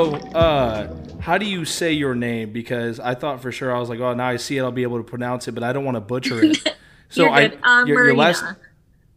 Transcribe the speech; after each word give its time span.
So, 0.00 0.14
uh, 0.14 0.96
how 1.20 1.36
do 1.36 1.44
you 1.44 1.66
say 1.66 1.92
your 1.92 2.14
name? 2.14 2.54
Because 2.54 2.98
I 2.98 3.14
thought 3.14 3.42
for 3.42 3.52
sure 3.52 3.74
I 3.76 3.78
was 3.78 3.90
like, 3.90 4.00
oh, 4.00 4.14
now 4.14 4.28
I 4.28 4.36
see 4.36 4.56
it, 4.56 4.62
I'll 4.62 4.72
be 4.72 4.82
able 4.82 4.96
to 4.96 5.04
pronounce 5.04 5.46
it, 5.46 5.52
but 5.52 5.62
I 5.62 5.74
don't 5.74 5.84
want 5.84 5.96
to 5.96 6.00
butcher 6.00 6.42
it. 6.42 6.76
So 7.12 7.24
You're 7.24 7.34
good. 7.48 7.58
I, 7.64 7.80
Uh, 7.80 7.84
your, 7.86 8.04
your 8.04 8.14
last 8.14 8.44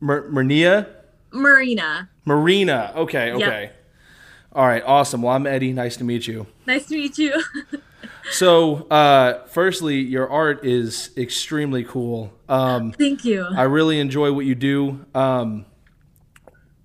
Marina. 0.02 0.28
Marina, 0.32 0.88
Marina. 1.32 2.10
Marina. 2.26 2.94
Okay, 2.96 3.32
okay. 3.34 3.72
All 4.52 4.66
right, 4.66 4.82
awesome. 4.84 5.22
Well, 5.22 5.36
I'm 5.36 5.46
Eddie. 5.46 5.74
Nice 5.74 5.96
to 5.98 6.04
meet 6.04 6.26
you. 6.26 6.48
Nice 6.66 6.88
to 6.88 6.96
meet 6.96 7.18
you. 7.18 7.42
So, 8.32 8.88
uh, 8.88 9.46
firstly, 9.48 10.00
your 10.00 10.30
art 10.30 10.66
is 10.66 11.12
extremely 11.18 11.84
cool. 11.84 12.34
Um, 12.50 12.94
Thank 12.94 13.26
you. 13.26 13.46
I 13.46 13.64
really 13.64 14.00
enjoy 14.00 14.32
what 14.32 14.46
you 14.46 14.56
do. 14.56 15.06
Um, 15.14 15.66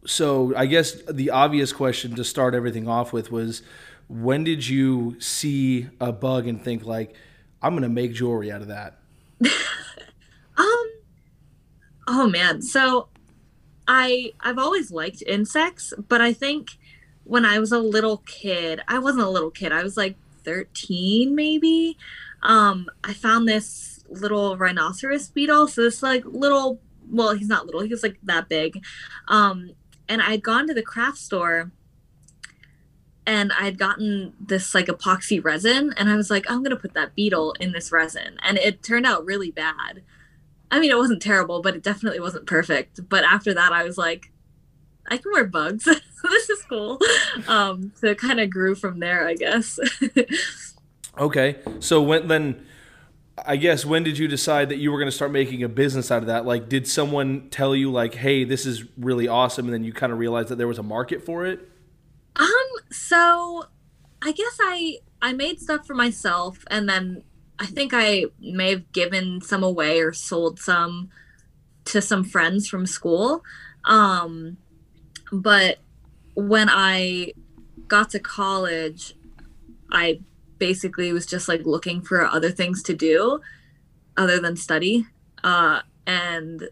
so, 0.05 0.53
I 0.57 0.67
guess 0.67 1.01
the 1.09 1.31
obvious 1.31 1.73
question 1.73 2.17
to 2.17 2.25
start 2.25 2.55
everything 2.55 2.89
off 2.89 3.13
with 3.13 3.31
was, 3.31 3.63
when 4.09 4.43
did 4.43 4.67
you 4.67 5.21
see 5.21 5.89
a 6.01 6.13
bug 6.13 6.47
and 6.47 6.63
think 6.63 6.85
like, 6.85 7.15
I'm 7.63 7.75
gonna 7.75 7.89
make 7.89 8.13
jewelry 8.15 8.51
out 8.51 8.63
of 8.63 8.69
that? 8.69 8.99
Um 10.59 10.91
Oh 12.09 12.29
man. 12.29 12.63
So 12.63 13.09
I 13.87 14.33
I've 14.41 14.59
always 14.59 14.91
liked 14.91 15.23
insects, 15.27 15.93
but 16.09 16.21
I 16.21 16.33
think 16.33 16.71
when 17.25 17.45
I 17.45 17.59
was 17.59 17.71
a 17.71 17.79
little 17.79 18.19
kid, 18.27 18.81
I 18.89 18.99
wasn't 18.99 19.25
a 19.25 19.31
little 19.31 19.51
kid. 19.51 19.71
I 19.73 19.83
was 19.83 19.97
like 19.97 20.17
13 20.45 21.35
maybe. 21.35 21.97
Um 22.43 22.89
I 23.05 23.13
found 23.13 23.47
this 23.47 24.05
little 24.09 24.57
rhinoceros 24.57 25.29
beetle. 25.29 25.69
So 25.69 25.83
this 25.83 26.03
like 26.03 26.25
little 26.25 26.81
well, 27.11 27.35
he's 27.35 27.49
not 27.49 27.67
little. 27.67 27.83
He 27.83 27.89
was 27.89 28.03
like 28.03 28.19
that 28.25 28.49
big. 28.49 28.83
Um 29.29 29.71
and 30.09 30.21
I 30.23 30.31
had 30.33 30.43
gone 30.43 30.67
to 30.67 30.75
the 30.75 30.83
craft 30.83 31.19
store 31.19 31.71
and 33.29 33.53
I 33.53 33.67
had 33.67 33.79
gotten 33.79 34.33
this 34.41 34.75
like 34.75 34.87
epoxy 34.87 35.45
resin 35.45 35.93
and 35.99 36.09
I 36.09 36.17
was 36.17 36.31
like, 36.31 36.51
I'm 36.51 36.63
gonna 36.63 36.77
put 36.77 36.95
that 36.95 37.15
beetle 37.15 37.55
in 37.61 37.73
this 37.73 37.93
resin. 37.93 38.39
And 38.43 38.57
it 38.57 38.83
turned 38.83 39.05
out 39.05 39.27
really 39.27 39.51
bad. 39.51 40.03
I 40.71 40.81
mean, 40.81 40.91
it 40.91 40.97
wasn't 40.97 41.21
terrible, 41.21 41.61
but 41.61 41.77
it 41.77 41.83
definitely 41.83 42.21
wasn't 42.21 42.47
perfect. 42.47 43.07
But 43.07 43.25
after 43.25 43.53
that, 43.53 43.71
I 43.71 43.85
was 43.85 43.99
like, 43.99 44.33
I 45.11 45.19
can 45.19 45.31
wear 45.31 45.45
bugs. 45.45 45.85
this 46.23 46.49
is 46.49 46.63
cool. 46.71 46.99
Um, 47.47 47.93
so 47.97 48.07
it 48.07 48.19
kind 48.19 48.41
of 48.41 48.49
grew 48.49 48.75
from 48.75 48.99
there, 48.99 49.29
I 49.29 49.35
guess. 49.35 49.79
Okay. 51.19 51.57
So 51.81 52.01
when 52.01 52.29
then, 52.29 52.65
I 53.45 53.57
guess 53.57 53.85
when 53.85 54.05
did 54.05 54.19
you 54.19 54.29
decide 54.29 54.69
that 54.69 54.77
you 54.77 54.93
were 54.93 55.01
gonna 55.01 55.11
start 55.11 55.33
making 55.33 55.65
a 55.65 55.69
business 55.69 56.13
out 56.13 56.19
of 56.23 56.29
that? 56.29 56.47
Like, 56.47 56.69
did 56.69 56.87
someone 56.87 57.49
tell 57.51 57.75
you 57.75 57.91
like, 57.91 58.15
hey, 58.15 58.45
this 58.45 58.65
is 58.65 58.85
really 58.97 59.27
awesome, 59.27 59.65
and 59.65 59.75
then 59.75 59.83
you 59.83 59.93
kind 59.93 60.13
of 60.13 60.21
realized 60.21 60.49
that 60.51 60.59
there 60.59 60.69
was 60.69 60.79
a 60.79 60.85
market 60.85 61.27
for 61.27 61.45
it? 61.45 61.69
um, 62.39 62.47
so 62.91 63.65
I 64.23 64.33
guess 64.33 64.59
I 64.61 64.99
I 65.21 65.33
made 65.33 65.61
stuff 65.61 65.87
for 65.87 65.95
myself, 65.95 66.65
and 66.71 66.89
then 66.89 67.23
I 67.59 67.67
think 67.67 67.93
I 67.95 68.27
may 68.41 68.71
have 68.71 68.93
given 68.93 69.41
some 69.41 69.63
away 69.63 70.01
or 70.01 70.13
sold 70.13 70.59
some 70.59 71.11
to 71.87 72.01
some 72.01 72.25
friends 72.25 72.69
from 72.69 72.87
school. 72.87 73.43
Um, 73.85 74.59
but 75.33 75.79
when 76.35 76.69
I 76.71 77.33
got 77.89 78.11
to 78.11 78.21
college, 78.21 79.15
I 79.91 80.21
basically 80.59 81.13
was 81.13 81.27
just 81.27 81.49
like 81.49 81.65
looking 81.65 82.03
for 82.03 82.25
other 82.25 82.51
things 82.51 82.83
to 82.85 82.95
do 82.95 83.41
other 84.17 84.39
than 84.39 84.57
study. 84.57 85.07
Uh, 85.43 85.81
and 86.07 86.69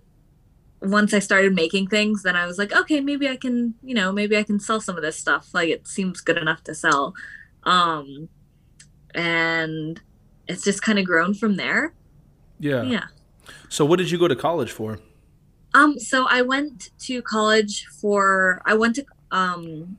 once 0.90 1.14
I 1.14 1.18
started 1.18 1.54
making 1.54 1.88
things, 1.88 2.22
then 2.22 2.36
I 2.36 2.46
was 2.46 2.58
like, 2.58 2.74
okay, 2.74 3.00
maybe 3.00 3.28
I 3.28 3.36
can, 3.36 3.74
you 3.82 3.94
know, 3.94 4.12
maybe 4.12 4.36
I 4.36 4.42
can 4.42 4.60
sell 4.60 4.80
some 4.80 4.96
of 4.96 5.02
this 5.02 5.18
stuff. 5.18 5.48
Like 5.52 5.68
it 5.68 5.86
seems 5.88 6.20
good 6.20 6.36
enough 6.36 6.62
to 6.64 6.74
sell. 6.74 7.14
Um, 7.64 8.28
and 9.14 10.00
it's 10.46 10.62
just 10.62 10.82
kind 10.82 10.98
of 10.98 11.04
grown 11.04 11.34
from 11.34 11.56
there. 11.56 11.94
Yeah. 12.58 12.82
Yeah. 12.82 13.04
So 13.68 13.84
what 13.84 13.98
did 13.98 14.10
you 14.10 14.18
go 14.18 14.28
to 14.28 14.36
college 14.36 14.72
for? 14.72 14.98
Um, 15.74 15.98
so 15.98 16.26
I 16.28 16.42
went 16.42 16.90
to 17.00 17.20
college 17.22 17.86
for 17.86 18.62
I 18.64 18.74
went 18.74 18.96
to 18.96 19.04
um 19.30 19.98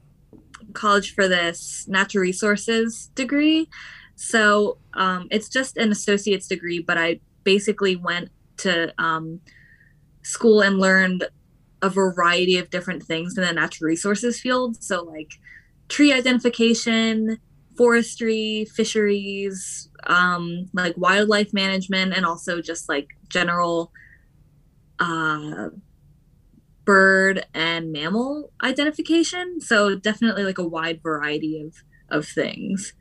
college 0.73 1.13
for 1.13 1.27
this 1.27 1.87
natural 1.87 2.21
resources 2.21 3.11
degree. 3.15 3.69
So 4.15 4.77
um 4.93 5.27
it's 5.29 5.49
just 5.49 5.77
an 5.77 5.91
associate's 5.91 6.47
degree, 6.47 6.79
but 6.79 6.97
I 6.97 7.19
basically 7.43 7.95
went 7.95 8.29
to 8.57 8.93
um 9.01 9.41
school 10.27 10.61
and 10.61 10.77
learned 10.77 11.25
a 11.81 11.89
variety 11.89 12.57
of 12.57 12.69
different 12.69 13.01
things 13.01 13.37
in 13.37 13.43
the 13.43 13.53
natural 13.53 13.87
resources 13.87 14.39
field. 14.39 14.81
So 14.83 15.03
like 15.03 15.39
tree 15.87 16.11
identification, 16.11 17.37
forestry, 17.77 18.65
fisheries, 18.75 19.89
um, 20.05 20.69
like 20.73 20.97
wildlife 20.97 21.53
management, 21.53 22.13
and 22.13 22.25
also 22.25 22.61
just 22.61 22.89
like 22.89 23.07
general 23.29 23.91
uh, 24.99 25.69
bird 26.83 27.45
and 27.53 27.91
mammal 27.91 28.51
identification. 28.61 29.61
So 29.61 29.95
definitely 29.95 30.43
like 30.43 30.57
a 30.57 30.67
wide 30.67 31.01
variety 31.01 31.61
of 31.61 31.73
of 32.09 32.27
things. 32.27 32.93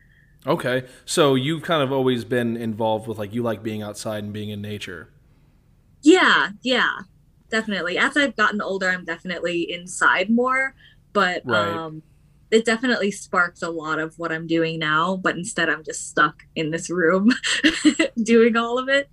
Okay. 0.47 0.85
So 1.05 1.35
you've 1.35 1.63
kind 1.63 1.83
of 1.83 1.91
always 1.91 2.25
been 2.25 2.57
involved 2.57 3.09
with 3.09 3.19
like 3.19 3.35
you 3.35 3.43
like 3.43 3.65
being 3.65 3.83
outside 3.83 4.23
and 4.23 4.33
being 4.33 4.51
in 4.51 4.63
nature. 4.63 5.09
Yeah, 6.03 6.51
yeah, 6.63 6.99
definitely. 7.51 7.99
As 7.99 8.17
I've 8.17 8.37
gotten 8.37 8.61
older, 8.61 8.89
I'm 8.89 9.05
definitely 9.05 9.71
inside 9.71 10.31
more, 10.31 10.75
but 11.13 11.43
Right. 11.45 11.77
um 11.77 12.03
it 12.51 12.65
definitely 12.65 13.11
sparked 13.11 13.61
a 13.63 13.71
lot 13.71 13.99
of 13.99 14.17
what 14.19 14.31
I'm 14.31 14.47
doing 14.47 14.79
now, 14.79 15.17
but 15.17 15.37
instead 15.37 15.69
I'm 15.69 15.83
just 15.83 16.09
stuck 16.09 16.45
in 16.55 16.71
this 16.71 16.89
room 16.89 17.33
doing 18.23 18.57
all 18.57 18.79
of 18.79 18.89
it. 18.89 19.11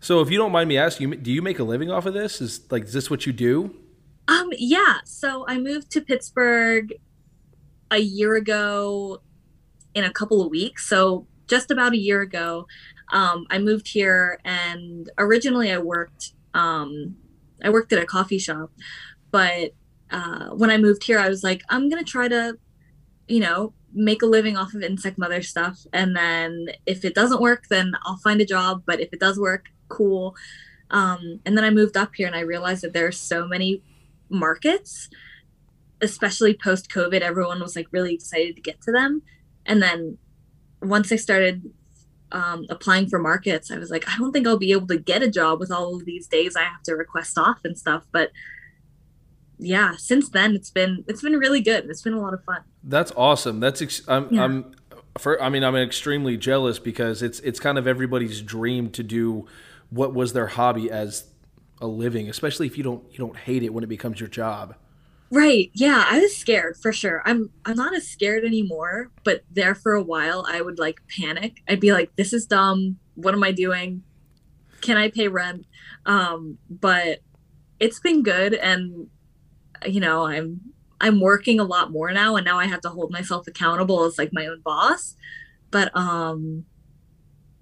So 0.00 0.20
if 0.20 0.30
you 0.30 0.38
don't 0.38 0.52
mind 0.52 0.68
me 0.68 0.78
asking, 0.78 1.10
do 1.22 1.30
you 1.32 1.42
make 1.42 1.58
a 1.58 1.64
living 1.64 1.90
off 1.90 2.06
of 2.06 2.14
this? 2.14 2.40
Is 2.40 2.60
like 2.70 2.84
is 2.84 2.92
this 2.92 3.10
what 3.10 3.26
you 3.26 3.32
do? 3.32 3.74
Um, 4.28 4.48
yeah. 4.56 4.98
So 5.04 5.44
I 5.46 5.58
moved 5.58 5.90
to 5.92 6.00
Pittsburgh 6.00 6.94
a 7.90 7.98
year 7.98 8.34
ago 8.34 9.20
in 9.94 10.04
a 10.04 10.12
couple 10.12 10.40
of 10.42 10.50
weeks. 10.50 10.88
So 10.88 11.26
just 11.46 11.70
about 11.70 11.92
a 11.92 11.98
year 11.98 12.22
ago, 12.22 12.66
um, 13.12 13.46
I 13.50 13.58
moved 13.58 13.88
here 13.88 14.40
and 14.44 15.10
originally 15.18 15.70
I 15.70 15.78
worked 15.78 16.32
um, 16.54 17.16
I 17.64 17.70
worked 17.70 17.92
at 17.92 18.02
a 18.02 18.06
coffee 18.06 18.38
shop, 18.38 18.70
but 19.30 19.72
uh, 20.10 20.50
when 20.50 20.70
I 20.70 20.76
moved 20.76 21.04
here, 21.04 21.18
I 21.18 21.28
was 21.28 21.42
like, 21.42 21.62
I'm 21.68 21.88
gonna 21.88 22.04
try 22.04 22.28
to, 22.28 22.58
you 23.26 23.40
know, 23.40 23.72
make 23.92 24.22
a 24.22 24.26
living 24.26 24.56
off 24.56 24.74
of 24.74 24.82
insect 24.82 25.18
mother 25.18 25.42
stuff, 25.42 25.86
and 25.92 26.14
then 26.16 26.66
if 26.86 27.04
it 27.04 27.14
doesn't 27.14 27.40
work, 27.40 27.64
then 27.68 27.94
I'll 28.04 28.18
find 28.18 28.40
a 28.40 28.46
job. 28.46 28.82
But 28.86 29.00
if 29.00 29.12
it 29.12 29.20
does 29.20 29.38
work, 29.38 29.66
cool. 29.88 30.36
Um, 30.90 31.40
and 31.44 31.56
then 31.56 31.64
I 31.64 31.70
moved 31.70 31.96
up 31.96 32.14
here 32.14 32.26
and 32.26 32.36
I 32.36 32.40
realized 32.40 32.82
that 32.84 32.92
there 32.92 33.06
are 33.06 33.12
so 33.12 33.48
many 33.48 33.82
markets, 34.28 35.08
especially 36.00 36.54
post 36.54 36.90
COVID. 36.90 37.20
Everyone 37.20 37.60
was 37.60 37.74
like 37.74 37.88
really 37.90 38.14
excited 38.14 38.54
to 38.56 38.62
get 38.62 38.80
to 38.82 38.92
them. 38.92 39.22
And 39.66 39.82
then 39.82 40.18
once 40.82 41.10
I 41.10 41.16
started 41.16 41.70
um, 42.34 42.66
applying 42.68 43.08
for 43.08 43.18
markets, 43.18 43.70
I 43.70 43.78
was 43.78 43.90
like, 43.90 44.08
I 44.08 44.18
don't 44.18 44.32
think 44.32 44.46
I'll 44.46 44.58
be 44.58 44.72
able 44.72 44.88
to 44.88 44.98
get 44.98 45.22
a 45.22 45.30
job 45.30 45.60
with 45.60 45.70
all 45.70 45.94
of 45.94 46.04
these 46.04 46.26
days 46.26 46.56
I 46.56 46.64
have 46.64 46.82
to 46.82 46.94
request 46.94 47.38
off 47.38 47.60
and 47.64 47.78
stuff. 47.78 48.02
But 48.10 48.32
yeah, 49.58 49.94
since 49.96 50.28
then 50.28 50.54
it's 50.54 50.68
been 50.68 51.04
it's 51.06 51.22
been 51.22 51.38
really 51.38 51.60
good. 51.60 51.88
It's 51.88 52.02
been 52.02 52.12
a 52.12 52.20
lot 52.20 52.34
of 52.34 52.42
fun. 52.44 52.62
That's 52.82 53.12
awesome. 53.16 53.60
That's 53.60 53.80
ex- 53.80 54.02
I'm 54.08 54.28
Yeah. 54.34 54.44
I'm 54.44 54.74
for 55.16 55.40
I 55.40 55.48
mean 55.48 55.62
I'm 55.62 55.76
extremely 55.76 56.36
jealous 56.36 56.80
because 56.80 57.22
it's 57.22 57.38
it's 57.40 57.60
kind 57.60 57.78
of 57.78 57.86
everybody's 57.86 58.42
dream 58.42 58.90
to 58.90 59.04
do 59.04 59.46
what 59.90 60.12
was 60.12 60.32
their 60.32 60.48
hobby 60.48 60.90
as 60.90 61.28
a 61.80 61.86
living, 61.86 62.28
especially 62.28 62.66
if 62.66 62.76
you 62.76 62.82
don't 62.82 63.04
you 63.12 63.18
don't 63.18 63.36
hate 63.36 63.62
it 63.62 63.72
when 63.72 63.84
it 63.84 63.88
becomes 63.88 64.18
your 64.18 64.28
job. 64.28 64.74
Right. 65.30 65.70
Yeah, 65.74 66.04
I 66.08 66.20
was 66.20 66.36
scared 66.36 66.76
for 66.76 66.92
sure. 66.92 67.22
I'm 67.24 67.50
I'm 67.64 67.76
not 67.76 67.94
as 67.94 68.06
scared 68.06 68.44
anymore, 68.44 69.10
but 69.24 69.44
there 69.50 69.74
for 69.74 69.94
a 69.94 70.02
while 70.02 70.46
I 70.48 70.60
would 70.60 70.78
like 70.78 71.00
panic. 71.08 71.62
I'd 71.68 71.80
be 71.80 71.92
like 71.92 72.14
this 72.16 72.32
is 72.32 72.46
dumb. 72.46 72.98
What 73.14 73.34
am 73.34 73.42
I 73.42 73.52
doing? 73.52 74.02
Can 74.80 74.96
I 74.96 75.10
pay 75.10 75.28
rent? 75.28 75.66
Um 76.06 76.58
but 76.70 77.20
it's 77.80 77.98
been 78.00 78.22
good 78.22 78.54
and 78.54 79.08
you 79.84 80.00
know, 80.00 80.26
I'm 80.26 80.60
I'm 81.00 81.20
working 81.20 81.58
a 81.58 81.64
lot 81.64 81.90
more 81.90 82.12
now 82.12 82.36
and 82.36 82.44
now 82.44 82.58
I 82.58 82.66
have 82.66 82.80
to 82.82 82.90
hold 82.90 83.10
myself 83.10 83.46
accountable 83.48 84.04
as 84.04 84.18
like 84.18 84.30
my 84.32 84.46
own 84.46 84.60
boss. 84.60 85.16
But 85.70 85.90
um 85.96 86.64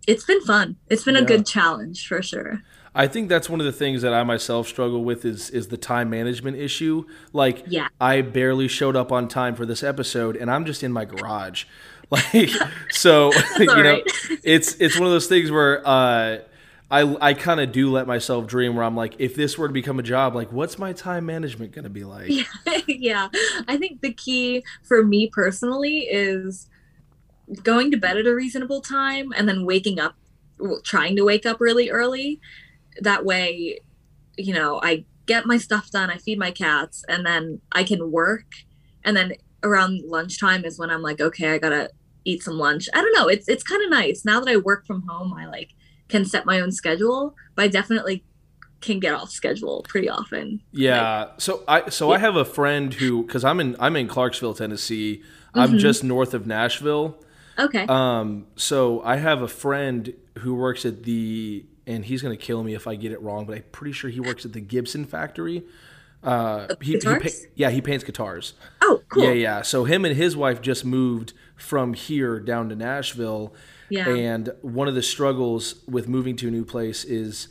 it's 0.06 0.24
been 0.24 0.42
fun. 0.42 0.76
It's 0.90 1.04
been 1.04 1.16
a 1.16 1.24
good 1.24 1.46
challenge 1.46 2.06
for 2.06 2.22
sure. 2.22 2.62
I 2.94 3.06
think 3.06 3.28
that's 3.28 3.48
one 3.48 3.58
of 3.60 3.66
the 3.66 3.72
things 3.72 4.02
that 4.02 4.12
I 4.12 4.22
myself 4.22 4.68
struggle 4.68 5.02
with 5.02 5.24
is 5.24 5.50
is 5.50 5.68
the 5.68 5.76
time 5.76 6.10
management 6.10 6.56
issue. 6.56 7.04
Like 7.32 7.64
Yeah. 7.66 7.88
I 8.00 8.20
barely 8.22 8.68
showed 8.68 8.96
up 8.96 9.10
on 9.12 9.28
time 9.28 9.54
for 9.54 9.64
this 9.66 9.82
episode 9.82 10.36
and 10.36 10.50
I'm 10.50 10.64
just 10.64 10.82
in 10.82 10.92
my 10.92 11.04
garage. 11.04 11.64
Like 12.10 12.50
so 12.90 13.32
you 13.58 13.64
know 13.64 13.74
right. 13.82 14.02
it's 14.42 14.74
it's 14.74 14.98
one 14.98 15.06
of 15.06 15.12
those 15.12 15.28
things 15.28 15.50
where 15.50 15.80
uh 15.88 16.40
I 16.90 17.30
I 17.30 17.32
kind 17.32 17.58
of 17.58 17.72
do 17.72 17.90
let 17.90 18.06
myself 18.06 18.46
dream 18.46 18.76
where 18.76 18.84
I'm 18.84 18.94
like, 18.94 19.14
if 19.18 19.34
this 19.34 19.56
were 19.56 19.66
to 19.66 19.72
become 19.72 19.98
a 19.98 20.02
job, 20.02 20.34
like, 20.34 20.52
what's 20.52 20.78
my 20.78 20.92
time 20.92 21.24
management 21.24 21.72
going 21.72 21.84
to 21.84 21.90
be 21.90 22.04
like? 22.04 22.28
Yeah, 22.28 22.80
yeah. 22.86 23.28
I 23.66 23.78
think 23.78 24.02
the 24.02 24.12
key 24.12 24.62
for 24.82 25.02
me 25.02 25.26
personally 25.26 26.00
is 26.00 26.68
going 27.62 27.90
to 27.92 27.96
bed 27.96 28.18
at 28.18 28.26
a 28.26 28.34
reasonable 28.34 28.82
time 28.82 29.32
and 29.34 29.48
then 29.48 29.64
waking 29.64 29.98
up, 29.98 30.14
trying 30.84 31.16
to 31.16 31.24
wake 31.24 31.46
up 31.46 31.62
really 31.62 31.88
early. 31.88 32.40
That 33.00 33.24
way, 33.24 33.80
you 34.36 34.54
know, 34.54 34.80
I 34.82 35.04
get 35.26 35.46
my 35.46 35.58
stuff 35.58 35.90
done, 35.90 36.10
I 36.10 36.18
feed 36.18 36.38
my 36.38 36.50
cats, 36.50 37.04
and 37.08 37.24
then 37.24 37.60
I 37.72 37.84
can 37.84 38.10
work. 38.10 38.46
And 39.04 39.16
then 39.16 39.32
around 39.62 40.02
lunchtime 40.04 40.64
is 40.64 40.78
when 40.78 40.90
I'm 40.90 41.02
like, 41.02 41.20
okay, 41.20 41.54
I 41.54 41.58
gotta 41.58 41.90
eat 42.24 42.42
some 42.42 42.58
lunch. 42.58 42.88
I 42.94 43.00
don't 43.00 43.14
know. 43.14 43.28
It's 43.28 43.48
it's 43.48 43.62
kind 43.62 43.82
of 43.82 43.90
nice 43.90 44.24
now 44.24 44.40
that 44.40 44.48
I 44.48 44.56
work 44.56 44.86
from 44.86 45.02
home. 45.08 45.32
I 45.34 45.46
like 45.46 45.70
can 46.08 46.24
set 46.24 46.46
my 46.46 46.60
own 46.60 46.72
schedule, 46.72 47.34
but 47.54 47.64
I 47.64 47.68
definitely 47.68 48.24
can 48.80 48.98
get 49.00 49.14
off 49.14 49.30
schedule 49.30 49.84
pretty 49.88 50.08
often. 50.08 50.60
Yeah. 50.72 51.20
Like, 51.20 51.40
so 51.40 51.64
I 51.66 51.88
so 51.88 52.08
yeah. 52.08 52.16
I 52.16 52.18
have 52.18 52.36
a 52.36 52.44
friend 52.44 52.92
who 52.92 53.24
because 53.24 53.44
I'm 53.44 53.60
in 53.60 53.76
I'm 53.80 53.96
in 53.96 54.08
Clarksville, 54.08 54.54
Tennessee. 54.54 55.22
I'm 55.54 55.70
mm-hmm. 55.70 55.78
just 55.78 56.04
north 56.04 56.34
of 56.34 56.46
Nashville. 56.46 57.18
Okay. 57.58 57.86
Um. 57.88 58.46
So 58.56 59.02
I 59.02 59.16
have 59.16 59.42
a 59.42 59.48
friend 59.48 60.14
who 60.38 60.54
works 60.54 60.84
at 60.84 61.04
the 61.04 61.64
and 61.86 62.04
he's 62.04 62.22
gonna 62.22 62.36
kill 62.36 62.62
me 62.62 62.74
if 62.74 62.86
I 62.86 62.94
get 62.94 63.12
it 63.12 63.20
wrong, 63.20 63.46
but 63.46 63.56
I'm 63.56 63.64
pretty 63.72 63.92
sure 63.92 64.10
he 64.10 64.20
works 64.20 64.44
at 64.44 64.52
the 64.52 64.60
Gibson 64.60 65.04
factory. 65.04 65.64
Uh, 66.22 66.74
he, 66.80 66.98
he 66.98 67.30
yeah, 67.56 67.70
he 67.70 67.80
paints 67.80 68.04
guitars. 68.04 68.54
Oh, 68.80 69.02
cool. 69.08 69.24
Yeah, 69.24 69.32
yeah. 69.32 69.62
So 69.62 69.84
him 69.84 70.04
and 70.04 70.16
his 70.16 70.36
wife 70.36 70.60
just 70.60 70.84
moved 70.84 71.32
from 71.56 71.94
here 71.94 72.38
down 72.38 72.68
to 72.68 72.76
Nashville. 72.76 73.54
Yeah. 73.88 74.08
And 74.08 74.52
one 74.62 74.88
of 74.88 74.94
the 74.94 75.02
struggles 75.02 75.82
with 75.88 76.08
moving 76.08 76.36
to 76.36 76.48
a 76.48 76.50
new 76.50 76.64
place 76.64 77.04
is 77.04 77.48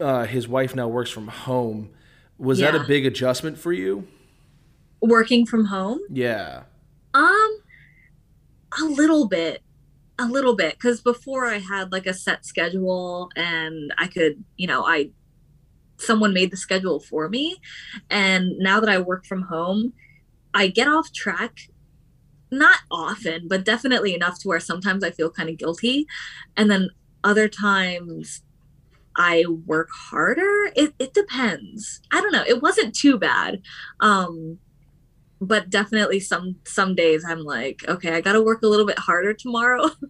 uh, 0.00 0.24
his 0.24 0.46
wife 0.46 0.74
now 0.74 0.88
works 0.88 1.10
from 1.10 1.28
home. 1.28 1.90
Was 2.38 2.60
yeah. 2.60 2.70
that 2.70 2.80
a 2.80 2.84
big 2.84 3.04
adjustment 3.06 3.58
for 3.58 3.72
you? 3.72 4.06
Working 5.00 5.44
from 5.46 5.66
home? 5.66 6.00
Yeah. 6.08 6.62
Um, 7.12 7.58
a 8.80 8.84
little 8.84 9.26
bit 9.26 9.62
a 10.18 10.26
little 10.26 10.54
bit 10.54 10.74
because 10.74 11.00
before 11.00 11.46
I 11.46 11.58
had 11.58 11.92
like 11.92 12.06
a 12.06 12.14
set 12.14 12.44
schedule 12.44 13.30
and 13.36 13.92
I 13.98 14.06
could, 14.06 14.44
you 14.56 14.66
know, 14.66 14.84
I 14.84 15.10
someone 15.96 16.34
made 16.34 16.50
the 16.50 16.56
schedule 16.56 17.00
for 17.00 17.28
me. 17.28 17.56
And 18.10 18.58
now 18.58 18.80
that 18.80 18.88
I 18.88 18.98
work 18.98 19.24
from 19.24 19.42
home, 19.42 19.92
I 20.54 20.68
get 20.68 20.88
off 20.88 21.12
track 21.12 21.68
not 22.50 22.80
often, 22.90 23.48
but 23.48 23.64
definitely 23.64 24.14
enough 24.14 24.38
to 24.40 24.48
where 24.48 24.60
sometimes 24.60 25.02
I 25.02 25.10
feel 25.10 25.30
kind 25.30 25.48
of 25.48 25.56
guilty. 25.56 26.06
And 26.56 26.70
then 26.70 26.90
other 27.24 27.48
times 27.48 28.42
I 29.16 29.44
work 29.66 29.88
harder. 29.90 30.70
It, 30.76 30.94
it 30.98 31.14
depends. 31.14 32.00
I 32.12 32.20
don't 32.20 32.32
know. 32.32 32.44
It 32.46 32.62
wasn't 32.62 32.94
too 32.94 33.18
bad. 33.18 33.62
Um, 34.00 34.58
but 35.42 35.68
definitely 35.70 36.20
some 36.20 36.56
some 36.64 36.94
days 36.94 37.24
I'm 37.24 37.40
like, 37.40 37.84
okay, 37.88 38.14
I 38.14 38.20
got 38.20 38.32
to 38.32 38.40
work 38.40 38.62
a 38.62 38.68
little 38.68 38.86
bit 38.86 38.98
harder 38.98 39.34
tomorrow. 39.34 39.90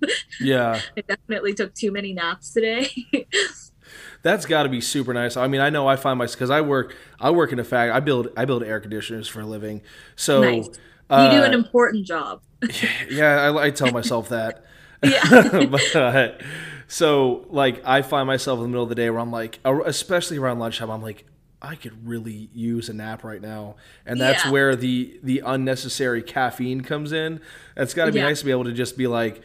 Yeah. 0.41 0.81
I 0.97 1.03
definitely 1.03 1.55
took 1.55 1.75
too 1.75 1.93
many 1.93 2.15
naps 2.15 2.53
today. 2.53 2.89
That's 4.23 4.47
got 4.47 4.65
to 4.65 4.69
be 4.69 4.81
super 4.81 5.13
nice. 5.13 5.37
I 5.37 5.47
mean, 5.47 5.61
I 5.61 5.71
know 5.71 5.87
I 5.87 5.97
find 5.97 6.19
myself 6.19 6.39
because 6.39 6.51
I 6.51 6.63
work 6.63 6.97
I 7.21 7.31
work 7.31 7.53
in 7.53 7.59
a 7.59 7.65
fact 7.65 7.93
I 7.93 8.01
build 8.01 8.29
I 8.37 8.45
build 8.45 8.65
air 8.65 8.81
conditioners 8.81 9.29
for 9.29 9.41
a 9.41 9.47
living. 9.47 9.83
So 10.17 10.41
nice. 10.41 10.69
Uh, 11.09 11.31
you 11.31 11.39
do 11.39 11.45
an 11.45 11.53
important 11.53 12.07
job. 12.07 12.41
yeah, 13.11 13.43
I, 13.43 13.67
I, 13.67 13.71
tell 13.71 13.93
myself 13.93 14.31
that. 14.31 14.65
Yeah. 15.03 15.67
but, 15.71 16.41
so 16.89 17.47
like 17.51 17.83
I 17.85 18.03
find 18.03 18.27
myself 18.27 18.59
in 18.59 18.65
the 18.65 18.69
middle 18.69 18.85
of 18.85 18.89
the 18.89 18.95
day 18.95 19.11
where 19.11 19.21
I'm 19.21 19.31
like, 19.31 19.61
especially 19.65 20.39
around 20.39 20.59
lunchtime, 20.59 20.91
I'm 20.91 21.03
like, 21.03 21.25
I 21.63 21.77
could 21.77 22.07
really 22.07 22.51
use 22.53 22.89
a 22.89 22.93
nap 22.93 23.23
right 23.23 23.41
now, 23.41 23.77
and 24.05 24.21
that's 24.21 24.45
yeah. 24.45 24.51
where 24.51 24.75
the 24.75 25.19
the 25.23 25.43
unnecessary 25.47 26.23
caffeine 26.23 26.81
comes 26.81 27.13
in. 27.13 27.41
It's 27.77 27.95
got 27.95 28.07
to 28.07 28.13
be 28.13 28.19
yeah. 28.19 28.27
nice 28.27 28.41
to 28.41 28.45
be 28.45 28.51
able 28.51 28.65
to 28.65 28.73
just 28.73 28.97
be 28.97 29.07
like, 29.07 29.43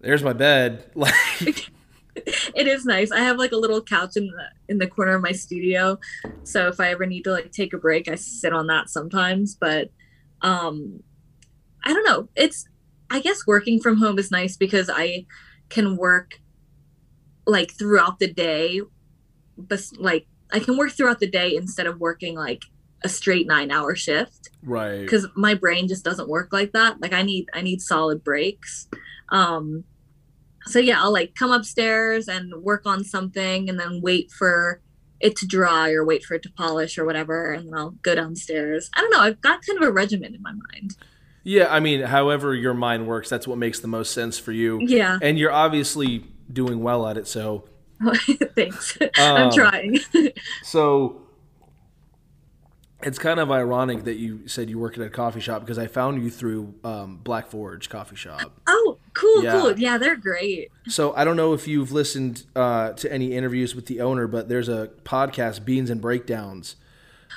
"There's 0.00 0.22
my 0.22 0.34
bed." 0.34 0.84
Like, 0.94 1.70
it 2.54 2.66
is 2.66 2.84
nice. 2.84 3.12
I 3.12 3.20
have 3.20 3.38
like 3.38 3.52
a 3.52 3.56
little 3.56 3.80
couch 3.80 4.16
in 4.16 4.26
the 4.26 4.44
in 4.68 4.78
the 4.78 4.86
corner 4.86 5.14
of 5.14 5.22
my 5.22 5.32
studio, 5.32 5.98
so 6.44 6.68
if 6.68 6.78
I 6.78 6.90
ever 6.90 7.06
need 7.06 7.22
to 7.24 7.32
like 7.32 7.52
take 7.52 7.72
a 7.72 7.78
break, 7.78 8.08
I 8.08 8.16
sit 8.16 8.52
on 8.52 8.66
that 8.66 8.90
sometimes. 8.90 9.54
But 9.54 9.90
um, 10.42 11.02
I 11.84 11.94
don't 11.94 12.04
know. 12.04 12.28
It's 12.36 12.68
I 13.08 13.20
guess 13.20 13.46
working 13.46 13.80
from 13.80 13.96
home 13.96 14.18
is 14.18 14.30
nice 14.30 14.56
because 14.56 14.90
I 14.92 15.24
can 15.70 15.96
work 15.96 16.40
like 17.46 17.72
throughout 17.72 18.18
the 18.18 18.30
day, 18.30 18.82
but 19.56 19.80
like 19.98 20.26
I 20.52 20.60
can 20.60 20.76
work 20.76 20.92
throughout 20.92 21.20
the 21.20 21.30
day 21.30 21.56
instead 21.56 21.86
of 21.86 22.00
working 22.00 22.34
like 22.34 22.64
a 23.02 23.08
straight 23.08 23.46
nine 23.46 23.70
hour 23.70 23.94
shift. 23.94 24.50
Right. 24.62 25.00
Because 25.00 25.26
my 25.34 25.54
brain 25.54 25.88
just 25.88 26.04
doesn't 26.04 26.28
work 26.28 26.52
like 26.52 26.72
that. 26.72 27.00
Like 27.00 27.12
i 27.12 27.22
need 27.22 27.48
i 27.54 27.60
need 27.60 27.80
solid 27.80 28.22
breaks. 28.22 28.88
Um 29.30 29.84
so 30.66 30.78
yeah 30.78 31.00
i'll 31.00 31.12
like 31.12 31.34
come 31.34 31.50
upstairs 31.50 32.28
and 32.28 32.52
work 32.62 32.84
on 32.84 33.02
something 33.04 33.68
and 33.68 33.80
then 33.80 34.00
wait 34.02 34.30
for 34.30 34.82
it 35.18 35.36
to 35.36 35.46
dry 35.46 35.90
or 35.92 36.04
wait 36.04 36.22
for 36.22 36.34
it 36.34 36.42
to 36.42 36.50
polish 36.52 36.98
or 36.98 37.04
whatever 37.04 37.52
and 37.52 37.66
then 37.66 37.74
i'll 37.74 37.92
go 38.02 38.14
downstairs. 38.14 38.90
I 38.94 39.00
don't 39.00 39.10
know 39.10 39.20
i've 39.20 39.40
got 39.40 39.64
kind 39.64 39.82
of 39.82 39.88
a 39.88 39.92
regimen 39.92 40.34
in 40.34 40.42
my 40.42 40.52
mind. 40.52 40.96
Yeah 41.42 41.72
i 41.72 41.80
mean 41.80 42.02
however 42.02 42.54
your 42.54 42.74
mind 42.74 43.06
works 43.06 43.30
that's 43.30 43.48
what 43.48 43.56
makes 43.56 43.80
the 43.80 43.88
most 43.88 44.12
sense 44.12 44.38
for 44.38 44.52
you. 44.52 44.80
Yeah. 44.82 45.18
And 45.22 45.38
you're 45.38 45.52
obviously 45.52 46.24
doing 46.52 46.82
well 46.82 47.06
at 47.06 47.16
it 47.16 47.26
so 47.26 47.64
thanks 48.54 48.96
i'm 49.16 49.46
um, 49.46 49.52
trying 49.52 49.98
so 50.62 51.20
it's 53.02 53.18
kind 53.18 53.40
of 53.40 53.50
ironic 53.50 54.04
that 54.04 54.16
you 54.16 54.46
said 54.46 54.68
you 54.68 54.78
work 54.78 54.98
at 54.98 55.04
a 55.04 55.10
coffee 55.10 55.40
shop 55.40 55.62
because 55.62 55.78
I 55.78 55.86
found 55.86 56.22
you 56.22 56.30
through 56.30 56.74
um, 56.84 57.16
Black 57.22 57.48
Forge 57.48 57.88
Coffee 57.88 58.16
Shop. 58.16 58.52
Oh, 58.66 58.98
cool, 59.14 59.42
yeah. 59.42 59.52
cool. 59.52 59.78
Yeah, 59.78 59.96
they're 59.98 60.16
great. 60.16 60.70
So 60.88 61.14
I 61.14 61.24
don't 61.24 61.36
know 61.36 61.54
if 61.54 61.66
you've 61.66 61.92
listened 61.92 62.44
uh, 62.54 62.92
to 62.92 63.10
any 63.10 63.32
interviews 63.32 63.74
with 63.74 63.86
the 63.86 64.00
owner, 64.00 64.26
but 64.26 64.48
there's 64.48 64.68
a 64.68 64.90
podcast, 65.04 65.64
Beans 65.64 65.88
and 65.88 66.00
Breakdowns. 66.00 66.76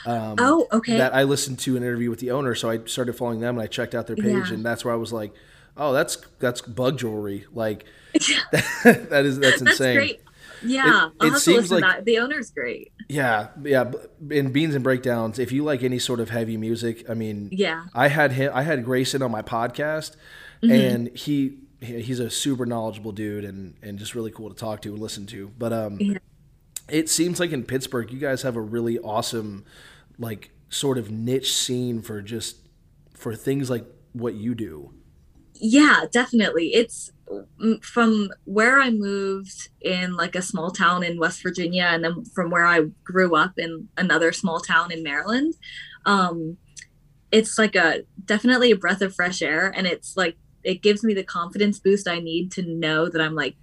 Um, 0.05 0.35
oh, 0.37 0.67
okay. 0.71 0.97
That 0.97 1.15
I 1.15 1.23
listened 1.23 1.59
to 1.59 1.77
an 1.77 1.83
interview 1.83 2.09
with 2.09 2.19
the 2.19 2.31
owner, 2.31 2.55
so 2.55 2.69
I 2.69 2.79
started 2.85 3.13
following 3.13 3.39
them 3.39 3.55
and 3.55 3.63
I 3.63 3.67
checked 3.67 3.95
out 3.95 4.07
their 4.07 4.17
page, 4.17 4.49
yeah. 4.49 4.55
and 4.55 4.65
that's 4.65 4.83
where 4.83 4.93
I 4.93 4.97
was 4.97 5.13
like, 5.13 5.33
"Oh, 5.77 5.93
that's 5.93 6.17
that's 6.39 6.61
bug 6.61 6.97
jewelry." 6.97 7.45
Like 7.53 7.85
that, 8.13 9.07
that 9.09 9.25
is 9.25 9.39
that's 9.39 9.61
insane. 9.61 9.95
That's 9.95 10.13
yeah, 10.65 11.09
it, 11.21 11.33
it 11.33 11.39
seems 11.39 11.71
like 11.71 11.81
that. 11.81 12.05
the 12.05 12.19
owner's 12.19 12.51
great. 12.51 12.91
Yeah, 13.09 13.47
yeah. 13.63 13.91
In 14.29 14.51
Beans 14.51 14.75
and 14.75 14.83
Breakdowns, 14.83 15.39
if 15.39 15.51
you 15.51 15.63
like 15.63 15.83
any 15.83 15.99
sort 15.99 16.19
of 16.19 16.29
heavy 16.29 16.57
music, 16.57 17.09
I 17.09 17.13
mean, 17.13 17.49
yeah, 17.51 17.85
I 17.93 18.07
had 18.07 18.31
him, 18.33 18.51
I 18.53 18.63
had 18.63 18.83
Grayson 18.85 19.21
on 19.21 19.31
my 19.31 19.41
podcast, 19.41 20.15
mm-hmm. 20.61 20.71
and 20.71 21.17
he 21.17 21.59
he's 21.81 22.19
a 22.19 22.29
super 22.29 22.65
knowledgeable 22.65 23.11
dude 23.11 23.43
and 23.43 23.75
and 23.81 23.99
just 23.99 24.15
really 24.15 24.31
cool 24.31 24.49
to 24.49 24.55
talk 24.55 24.81
to 24.83 24.89
and 24.89 24.99
listen 24.99 25.25
to. 25.27 25.51
But 25.57 25.73
um, 25.73 25.97
yeah. 25.99 26.17
it 26.89 27.09
seems 27.09 27.39
like 27.39 27.51
in 27.51 27.63
Pittsburgh, 27.63 28.11
you 28.11 28.19
guys 28.19 28.41
have 28.43 28.55
a 28.55 28.61
really 28.61 28.99
awesome, 28.99 29.65
like, 30.17 30.51
sort 30.69 30.97
of 30.97 31.11
niche 31.11 31.53
scene 31.53 32.01
for 32.01 32.21
just 32.21 32.57
for 33.13 33.35
things 33.35 33.69
like 33.69 33.85
what 34.13 34.33
you 34.33 34.55
do. 34.55 34.93
Yeah, 35.55 36.05
definitely. 36.11 36.73
It's 36.73 37.11
from 37.81 38.29
where 38.45 38.79
I 38.79 38.89
moved 38.89 39.69
in 39.81 40.15
like 40.15 40.35
a 40.35 40.41
small 40.41 40.71
town 40.71 41.03
in 41.03 41.19
West 41.19 41.41
Virginia, 41.41 41.85
and 41.85 42.03
then 42.03 42.25
from 42.25 42.49
where 42.49 42.65
I 42.65 42.81
grew 43.03 43.35
up 43.35 43.53
in 43.57 43.87
another 43.97 44.31
small 44.31 44.59
town 44.59 44.91
in 44.91 45.03
Maryland, 45.03 45.55
um, 46.05 46.57
it's 47.31 47.57
like 47.57 47.75
a 47.75 48.03
definitely 48.25 48.71
a 48.71 48.75
breath 48.75 49.01
of 49.01 49.15
fresh 49.15 49.41
air, 49.41 49.73
and 49.75 49.87
it's 49.87 50.15
like 50.17 50.37
it 50.63 50.81
gives 50.81 51.03
me 51.03 51.13
the 51.13 51.23
confidence 51.23 51.79
boost 51.79 52.07
I 52.07 52.19
need 52.19 52.51
to 52.53 52.61
know 52.61 53.09
that 53.09 53.21
I'm 53.21 53.35
like 53.35 53.55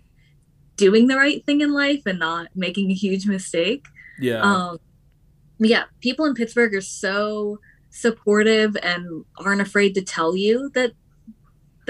doing 0.76 1.08
the 1.08 1.16
right 1.16 1.44
thing 1.44 1.60
in 1.60 1.72
life 1.72 2.02
and 2.06 2.18
not 2.18 2.48
making 2.54 2.90
a 2.90 2.94
huge 2.94 3.26
mistake. 3.26 3.86
Yeah. 4.18 4.40
Um, 4.40 4.78
yeah, 5.58 5.84
people 6.00 6.24
in 6.24 6.34
Pittsburgh 6.34 6.74
are 6.74 6.80
so 6.80 7.58
supportive 7.90 8.76
and 8.82 9.24
aren't 9.38 9.60
afraid 9.60 9.94
to 9.94 10.02
tell 10.02 10.36
you 10.36 10.70
that 10.74 10.92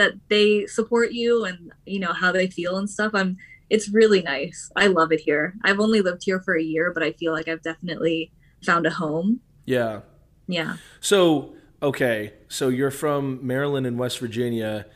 that 0.00 0.14
they 0.28 0.66
support 0.66 1.12
you 1.12 1.44
and 1.44 1.72
you 1.86 2.00
know 2.00 2.12
how 2.12 2.32
they 2.32 2.48
feel 2.48 2.76
and 2.76 2.88
stuff 2.88 3.12
i'm 3.14 3.36
it's 3.70 3.88
really 3.88 4.20
nice. 4.20 4.70
I 4.76 4.88
love 4.88 5.12
it 5.12 5.20
here. 5.20 5.54
I've 5.62 5.78
only 5.78 6.02
lived 6.02 6.24
here 6.24 6.40
for 6.40 6.58
a 6.58 6.62
year 6.62 6.92
but 6.92 7.02
i 7.02 7.12
feel 7.12 7.32
like 7.32 7.48
i've 7.48 7.62
definitely 7.62 8.32
found 8.62 8.84
a 8.84 8.90
home. 8.90 9.40
Yeah. 9.64 10.00
Yeah. 10.46 10.76
So 11.00 11.54
okay. 11.80 12.34
So 12.48 12.68
you're 12.68 12.90
from 12.90 13.46
maryland 13.46 13.86
and 13.86 13.98
west 13.98 14.18
virginia. 14.18 14.86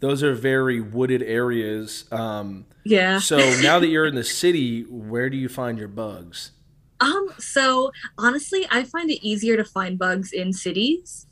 Those 0.00 0.22
are 0.22 0.34
very 0.34 0.80
wooded 0.80 1.22
areas. 1.22 2.04
Um 2.12 2.66
yeah. 2.84 3.18
so 3.18 3.38
now 3.62 3.78
that 3.78 3.86
you're 3.86 4.06
in 4.06 4.16
the 4.16 4.24
city 4.24 4.82
where 4.82 5.30
do 5.30 5.36
you 5.36 5.48
find 5.48 5.78
your 5.78 5.88
bugs? 5.88 6.50
Um 7.00 7.28
so 7.38 7.92
honestly 8.18 8.66
i 8.70 8.82
find 8.82 9.10
it 9.10 9.24
easier 9.24 9.56
to 9.56 9.64
find 9.64 9.98
bugs 9.98 10.32
in 10.32 10.52
cities 10.52 11.26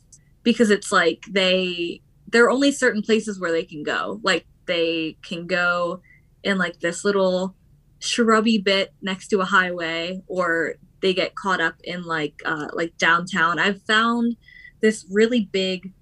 because 0.44 0.70
it's 0.70 0.92
like 0.92 1.24
they 1.28 2.00
there 2.32 2.44
are 2.44 2.50
only 2.50 2.72
certain 2.72 3.02
places 3.02 3.38
where 3.38 3.52
they 3.52 3.64
can 3.64 3.82
go. 3.82 4.20
Like 4.22 4.46
they 4.66 5.16
can 5.22 5.46
go 5.46 6.00
in 6.42 6.58
like 6.58 6.80
this 6.80 7.04
little 7.04 7.54
shrubby 8.00 8.58
bit 8.58 8.92
next 9.00 9.28
to 9.28 9.40
a 9.40 9.44
highway 9.44 10.20
or 10.26 10.74
they 11.00 11.14
get 11.14 11.34
caught 11.34 11.60
up 11.60 11.76
in 11.84 12.04
like 12.04 12.40
uh, 12.44 12.68
like 12.72 12.96
downtown. 12.98 13.58
I've 13.58 13.82
found 13.82 14.36
this 14.80 15.06
really 15.10 15.48
big. 15.52 15.92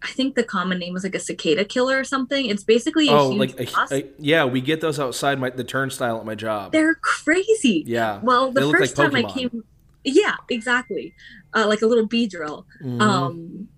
I 0.00 0.08
think 0.08 0.36
the 0.36 0.44
common 0.44 0.78
name 0.78 0.94
was 0.94 1.02
like 1.02 1.16
a 1.16 1.20
cicada 1.20 1.64
killer 1.64 1.98
or 1.98 2.04
something. 2.04 2.46
It's 2.46 2.62
basically 2.62 3.08
a 3.08 3.12
oh, 3.12 3.30
huge 3.32 3.56
like 3.58 3.74
a, 3.90 3.94
a- 3.94 4.10
yeah, 4.18 4.44
we 4.44 4.60
get 4.60 4.80
those 4.80 4.98
outside 4.98 5.38
my 5.40 5.50
the 5.50 5.64
turnstile 5.64 6.18
at 6.18 6.24
my 6.24 6.34
job. 6.36 6.72
They're 6.72 6.94
crazy. 6.94 7.84
yeah. 7.86 8.20
Well, 8.22 8.52
the 8.52 8.70
first 8.70 8.96
like 8.96 9.10
time 9.12 9.16
I 9.16 9.28
came, 9.28 9.64
yeah, 10.04 10.36
exactly, 10.48 11.14
uh, 11.52 11.66
like 11.66 11.82
a 11.82 11.86
little 11.86 12.06
bee 12.06 12.28
drill. 12.28 12.64
Mhm. 12.82 13.00
Um, 13.00 13.68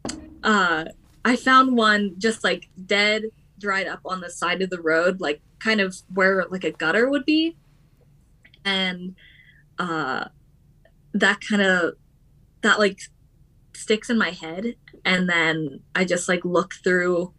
uh, 0.43 0.85
I 1.25 1.37
found 1.37 1.77
one 1.77 2.15
just 2.19 2.43
like 2.45 2.69
dead, 2.87 3.25
dried 3.59 3.87
up 3.87 4.00
on 4.05 4.21
the 4.21 4.31
side 4.31 4.62
of 4.62 4.71
the 4.71 4.81
road, 4.81 5.21
like 5.21 5.41
kind 5.59 5.81
of 5.81 5.97
where 6.12 6.45
like 6.50 6.65
a 6.65 6.71
gutter 6.71 7.09
would 7.09 7.25
be, 7.25 7.57
and 8.65 9.15
uh, 9.79 10.27
that 11.12 11.41
kind 11.41 11.62
of 11.62 11.95
that 12.62 12.79
like 12.79 13.00
sticks 13.75 14.11
in 14.11 14.19
my 14.19 14.31
head, 14.31 14.77
and 15.05 15.29
then 15.29 15.81
I 15.95 16.05
just 16.05 16.29
like 16.29 16.45
look 16.45 16.75
through 16.83 17.35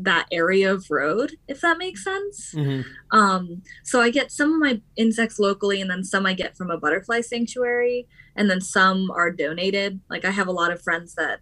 that 0.00 0.26
area 0.30 0.72
of 0.72 0.90
road, 0.90 1.32
if 1.48 1.60
that 1.60 1.76
makes 1.76 2.04
sense. 2.04 2.54
Mhm. 2.54 2.84
Um, 3.10 3.62
so 3.82 4.00
I 4.00 4.10
get 4.10 4.30
some 4.30 4.52
of 4.52 4.60
my 4.60 4.80
insects 4.96 5.38
locally, 5.38 5.80
and 5.80 5.90
then 5.90 6.04
some 6.04 6.24
I 6.24 6.34
get 6.34 6.56
from 6.56 6.70
a 6.70 6.78
butterfly 6.78 7.20
sanctuary, 7.22 8.06
and 8.36 8.48
then 8.48 8.60
some 8.60 9.10
are 9.10 9.30
donated. 9.32 10.00
Like 10.08 10.24
I 10.24 10.30
have 10.30 10.46
a 10.46 10.52
lot 10.52 10.70
of 10.70 10.80
friends 10.80 11.14
that 11.14 11.40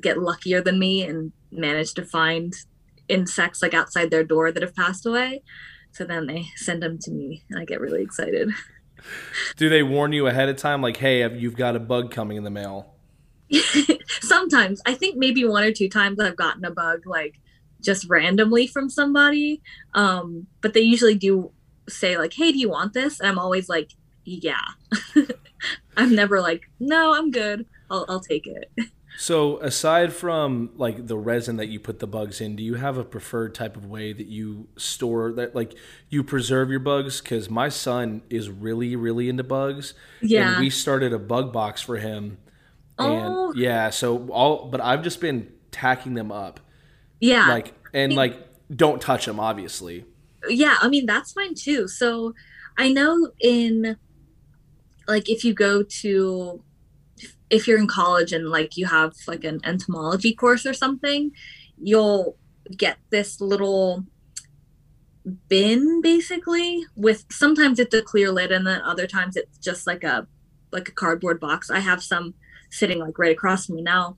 get 0.00 0.18
luckier 0.18 0.60
than 0.60 0.78
me 0.78 1.02
and 1.02 1.32
manage 1.50 1.94
to 1.94 2.04
find 2.04 2.54
insects 3.08 3.62
like 3.62 3.74
outside 3.74 4.10
their 4.10 4.24
door 4.24 4.52
that 4.52 4.62
have 4.62 4.74
passed 4.74 5.06
away. 5.06 5.42
So 5.92 6.04
then 6.04 6.26
they 6.26 6.46
send 6.56 6.82
them 6.82 6.98
to 7.02 7.10
me, 7.10 7.44
and 7.48 7.58
I 7.58 7.64
get 7.64 7.80
really 7.80 8.02
excited. 8.02 8.50
Do 9.56 9.68
they 9.68 9.82
warn 9.82 10.12
you 10.12 10.26
ahead 10.26 10.48
of 10.48 10.56
time, 10.56 10.82
like, 10.82 10.96
hey, 10.96 11.28
you've 11.36 11.56
got 11.56 11.76
a 11.76 11.80
bug 11.80 12.10
coming 12.10 12.36
in 12.36 12.44
the 12.44 12.50
mail? 12.50 12.94
Sometimes 14.20 14.82
I 14.86 14.94
think 14.94 15.16
maybe 15.16 15.44
one 15.44 15.62
or 15.62 15.72
two 15.72 15.88
times 15.88 16.20
I've 16.20 16.36
gotten 16.36 16.64
a 16.64 16.70
bug 16.70 17.06
like 17.06 17.38
just 17.80 18.06
randomly 18.08 18.66
from 18.66 18.90
somebody. 18.90 19.62
Um, 19.94 20.46
but 20.60 20.74
they 20.74 20.80
usually 20.80 21.14
do 21.14 21.52
say 21.88 22.18
like, 22.18 22.34
"Hey, 22.34 22.52
do 22.52 22.58
you 22.58 22.68
want 22.68 22.92
this?" 22.92 23.20
And 23.20 23.28
I'm 23.28 23.38
always 23.38 23.68
like, 23.68 23.92
"Yeah." 24.24 24.66
I'm 25.96 26.14
never 26.14 26.40
like, 26.40 26.68
"No, 26.80 27.14
I'm 27.14 27.30
good. 27.30 27.66
I'll 27.90 28.04
I'll 28.08 28.20
take 28.20 28.46
it." 28.46 28.70
So, 29.18 29.58
aside 29.60 30.12
from 30.12 30.70
like 30.76 31.06
the 31.06 31.16
resin 31.16 31.56
that 31.56 31.68
you 31.68 31.80
put 31.80 32.00
the 32.00 32.06
bugs 32.06 32.40
in, 32.40 32.54
do 32.56 32.62
you 32.62 32.74
have 32.74 32.98
a 32.98 33.04
preferred 33.04 33.54
type 33.54 33.76
of 33.76 33.86
way 33.86 34.12
that 34.12 34.26
you 34.26 34.68
store 34.76 35.32
that, 35.32 35.54
like 35.54 35.74
you 36.10 36.22
preserve 36.22 36.70
your 36.70 36.80
bugs? 36.80 37.20
Because 37.20 37.48
my 37.48 37.68
son 37.70 38.22
is 38.28 38.50
really, 38.50 38.94
really 38.94 39.28
into 39.28 39.42
bugs, 39.44 39.94
Yeah. 40.20 40.52
and 40.52 40.60
we 40.60 40.68
started 40.70 41.12
a 41.14 41.18
bug 41.18 41.52
box 41.52 41.80
for 41.80 41.96
him. 41.96 42.38
And 42.98 43.32
Oh. 43.34 43.52
yeah, 43.56 43.90
so 43.90 44.28
all, 44.28 44.66
but 44.70 44.80
I've 44.80 45.02
just 45.02 45.20
been 45.20 45.50
tacking 45.70 46.14
them 46.14 46.30
up, 46.32 46.60
yeah. 47.20 47.48
like 47.48 47.74
and 47.94 48.14
like 48.14 48.36
don't 48.74 49.00
touch 49.00 49.26
them, 49.26 49.38
obviously. 49.40 50.04
yeah 50.48 50.76
i 50.80 50.88
mean 50.88 51.06
that's 51.06 51.32
fine 51.32 51.54
too 51.54 51.88
so 51.88 52.32
i 52.78 52.88
know 52.92 53.30
in 53.40 53.96
like 55.08 55.28
if 55.28 55.44
you 55.44 55.52
go 55.52 55.82
to 55.82 56.62
if 57.50 57.68
you're 57.68 57.78
in 57.78 57.86
college 57.86 58.32
and 58.32 58.48
like 58.48 58.76
you 58.76 58.86
have 58.86 59.12
like 59.26 59.44
an 59.44 59.60
entomology 59.64 60.34
course 60.34 60.66
or 60.66 60.74
something 60.74 61.30
you'll 61.78 62.36
get 62.76 62.98
this 63.10 63.40
little 63.40 64.04
bin 65.48 66.00
basically 66.00 66.84
with 66.94 67.24
sometimes 67.30 67.78
it's 67.78 67.94
a 67.94 68.02
clear 68.02 68.30
lid 68.30 68.52
and 68.52 68.66
then 68.66 68.80
other 68.82 69.06
times 69.06 69.36
it's 69.36 69.58
just 69.58 69.86
like 69.86 70.04
a 70.04 70.26
like 70.72 70.88
a 70.88 70.92
cardboard 70.92 71.40
box. 71.40 71.70
I 71.70 71.80
have 71.80 72.02
some 72.02 72.34
sitting 72.70 72.98
like 72.98 73.18
right 73.18 73.32
across 73.32 73.66
from 73.66 73.76
me 73.76 73.82
now. 73.82 74.16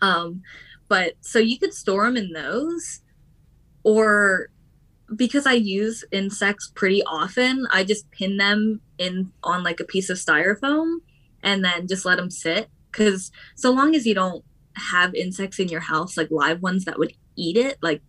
Um 0.00 0.42
but 0.88 1.14
so 1.20 1.38
you 1.38 1.58
could 1.58 1.74
store 1.74 2.04
them 2.04 2.16
in 2.16 2.32
those 2.32 3.02
or 3.82 4.48
because 5.14 5.46
I 5.46 5.54
use 5.54 6.04
insects 6.12 6.70
pretty 6.74 7.02
often, 7.04 7.66
I 7.70 7.82
just 7.82 8.10
pin 8.10 8.36
them 8.36 8.80
in 8.98 9.32
on 9.42 9.64
like 9.64 9.80
a 9.80 9.84
piece 9.84 10.10
of 10.10 10.18
styrofoam 10.18 10.98
and 11.42 11.64
then 11.64 11.86
just 11.86 12.04
let 12.04 12.16
them 12.16 12.30
sit. 12.30 12.68
Because 12.90 13.30
so 13.54 13.70
long 13.70 13.94
as 13.94 14.06
you 14.06 14.14
don't 14.14 14.44
have 14.74 15.14
insects 15.14 15.58
in 15.58 15.68
your 15.68 15.80
house, 15.80 16.16
like 16.16 16.30
live 16.30 16.62
ones 16.62 16.84
that 16.84 16.98
would 16.98 17.12
eat 17.36 17.56
it, 17.56 17.78
like 17.82 18.02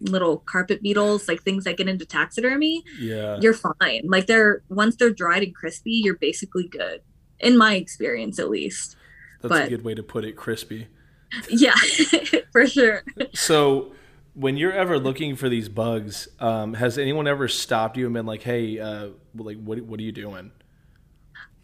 little 0.00 0.38
carpet 0.38 0.82
beetles, 0.82 1.28
like 1.28 1.42
things 1.42 1.64
that 1.64 1.76
get 1.76 1.88
into 1.88 2.06
taxidermy, 2.06 2.82
Yeah. 2.98 3.38
you're 3.40 3.54
fine. 3.54 4.02
Like 4.04 4.26
they're 4.26 4.62
once 4.68 4.96
they're 4.96 5.10
dried 5.10 5.42
and 5.42 5.54
crispy, 5.54 5.92
you're 5.92 6.16
basically 6.16 6.68
good. 6.68 7.02
In 7.40 7.56
my 7.58 7.74
experience, 7.74 8.38
at 8.38 8.50
least. 8.50 8.96
That's 9.42 9.66
a 9.66 9.68
good 9.70 9.84
way 9.84 9.94
to 9.94 10.02
put 10.02 10.24
it, 10.24 10.36
crispy. 10.36 10.88
Yeah, 11.48 11.74
for 12.52 12.66
sure. 12.66 13.04
So, 13.34 13.92
when 14.34 14.56
you're 14.56 14.72
ever 14.72 14.98
looking 14.98 15.36
for 15.36 15.48
these 15.48 15.68
bugs, 15.68 16.26
um, 16.40 16.74
has 16.74 16.98
anyone 16.98 17.28
ever 17.28 17.46
stopped 17.46 17.96
you 17.96 18.04
and 18.06 18.12
been 18.14 18.26
like, 18.26 18.42
"Hey, 18.42 18.80
uh, 18.80 19.10
like, 19.36 19.56
what 19.62 19.80
what 19.82 20.00
are 20.00 20.02
you 20.02 20.10
doing?" 20.10 20.50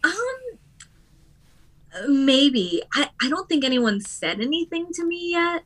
Um, 0.05 0.13
maybe. 2.09 2.83
I, 2.95 3.11
I 3.23 3.29
don't 3.29 3.49
think 3.49 3.65
anyone 3.65 4.01
said 4.01 4.41
anything 4.41 4.89
to 4.95 5.07
me 5.07 5.33
yet, 5.33 5.63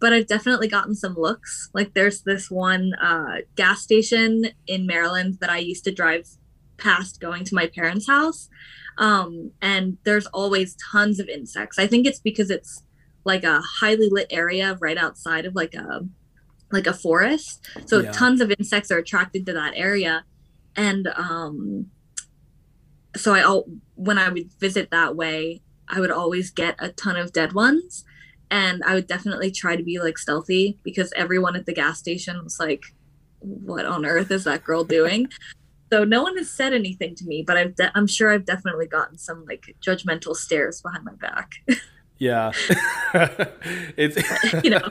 but 0.00 0.12
I've 0.12 0.26
definitely 0.26 0.68
gotten 0.68 0.94
some 0.94 1.14
looks. 1.16 1.68
Like 1.74 1.94
there's 1.94 2.22
this 2.22 2.50
one 2.50 2.92
uh, 3.00 3.38
gas 3.56 3.82
station 3.82 4.46
in 4.66 4.86
Maryland 4.86 5.38
that 5.40 5.50
I 5.50 5.58
used 5.58 5.84
to 5.84 5.92
drive 5.92 6.26
past 6.78 7.20
going 7.20 7.44
to 7.44 7.54
my 7.54 7.66
parents' 7.66 8.06
house. 8.06 8.48
Um, 8.98 9.52
and 9.60 9.98
there's 10.04 10.26
always 10.26 10.76
tons 10.92 11.20
of 11.20 11.28
insects. 11.28 11.78
I 11.78 11.86
think 11.86 12.06
it's 12.06 12.20
because 12.20 12.50
it's 12.50 12.82
like 13.24 13.44
a 13.44 13.60
highly 13.80 14.08
lit 14.10 14.26
area 14.30 14.76
right 14.80 14.96
outside 14.98 15.44
of 15.44 15.54
like 15.54 15.74
a 15.74 16.00
like 16.70 16.86
a 16.86 16.92
forest. 16.94 17.66
So 17.86 18.00
Yeah. 18.00 18.10
tons 18.12 18.40
of 18.40 18.52
insects 18.58 18.90
are 18.90 18.98
attracted 18.98 19.46
to 19.46 19.52
that 19.54 19.74
area. 19.76 20.24
And 20.76 21.08
um 21.16 21.90
so 23.16 23.34
I 23.34 23.62
when 23.94 24.18
I 24.18 24.28
would 24.28 24.50
visit 24.60 24.90
that 24.90 25.16
way, 25.16 25.62
I 25.88 26.00
would 26.00 26.10
always 26.10 26.50
get 26.50 26.76
a 26.78 26.90
ton 26.90 27.16
of 27.16 27.32
dead 27.32 27.52
ones. 27.52 28.04
And 28.50 28.82
I 28.84 28.94
would 28.94 29.06
definitely 29.06 29.50
try 29.50 29.76
to 29.76 29.82
be 29.82 29.98
like 29.98 30.16
stealthy 30.16 30.78
because 30.82 31.12
everyone 31.14 31.54
at 31.56 31.66
the 31.66 31.74
gas 31.74 31.98
station 31.98 32.42
was 32.42 32.58
like, 32.58 32.82
"What 33.40 33.84
on 33.84 34.06
earth 34.06 34.30
is 34.30 34.44
that 34.44 34.64
girl 34.64 34.84
doing?" 34.84 35.28
so 35.92 36.04
no 36.04 36.22
one 36.22 36.36
has 36.36 36.50
said 36.50 36.72
anything 36.74 37.14
to 37.16 37.24
me, 37.26 37.42
but 37.46 37.56
I've 37.56 37.74
de- 37.76 37.90
I'm 37.94 38.06
sure 38.06 38.30
I've 38.30 38.44
definitely 38.44 38.86
gotten 38.86 39.16
some 39.18 39.44
like 39.46 39.74
judgmental 39.86 40.34
stares 40.34 40.80
behind 40.82 41.04
my 41.04 41.12
back. 41.14 41.52
Yeah, 42.18 42.52
it's 43.96 44.16
You 44.64 44.70
know. 44.70 44.88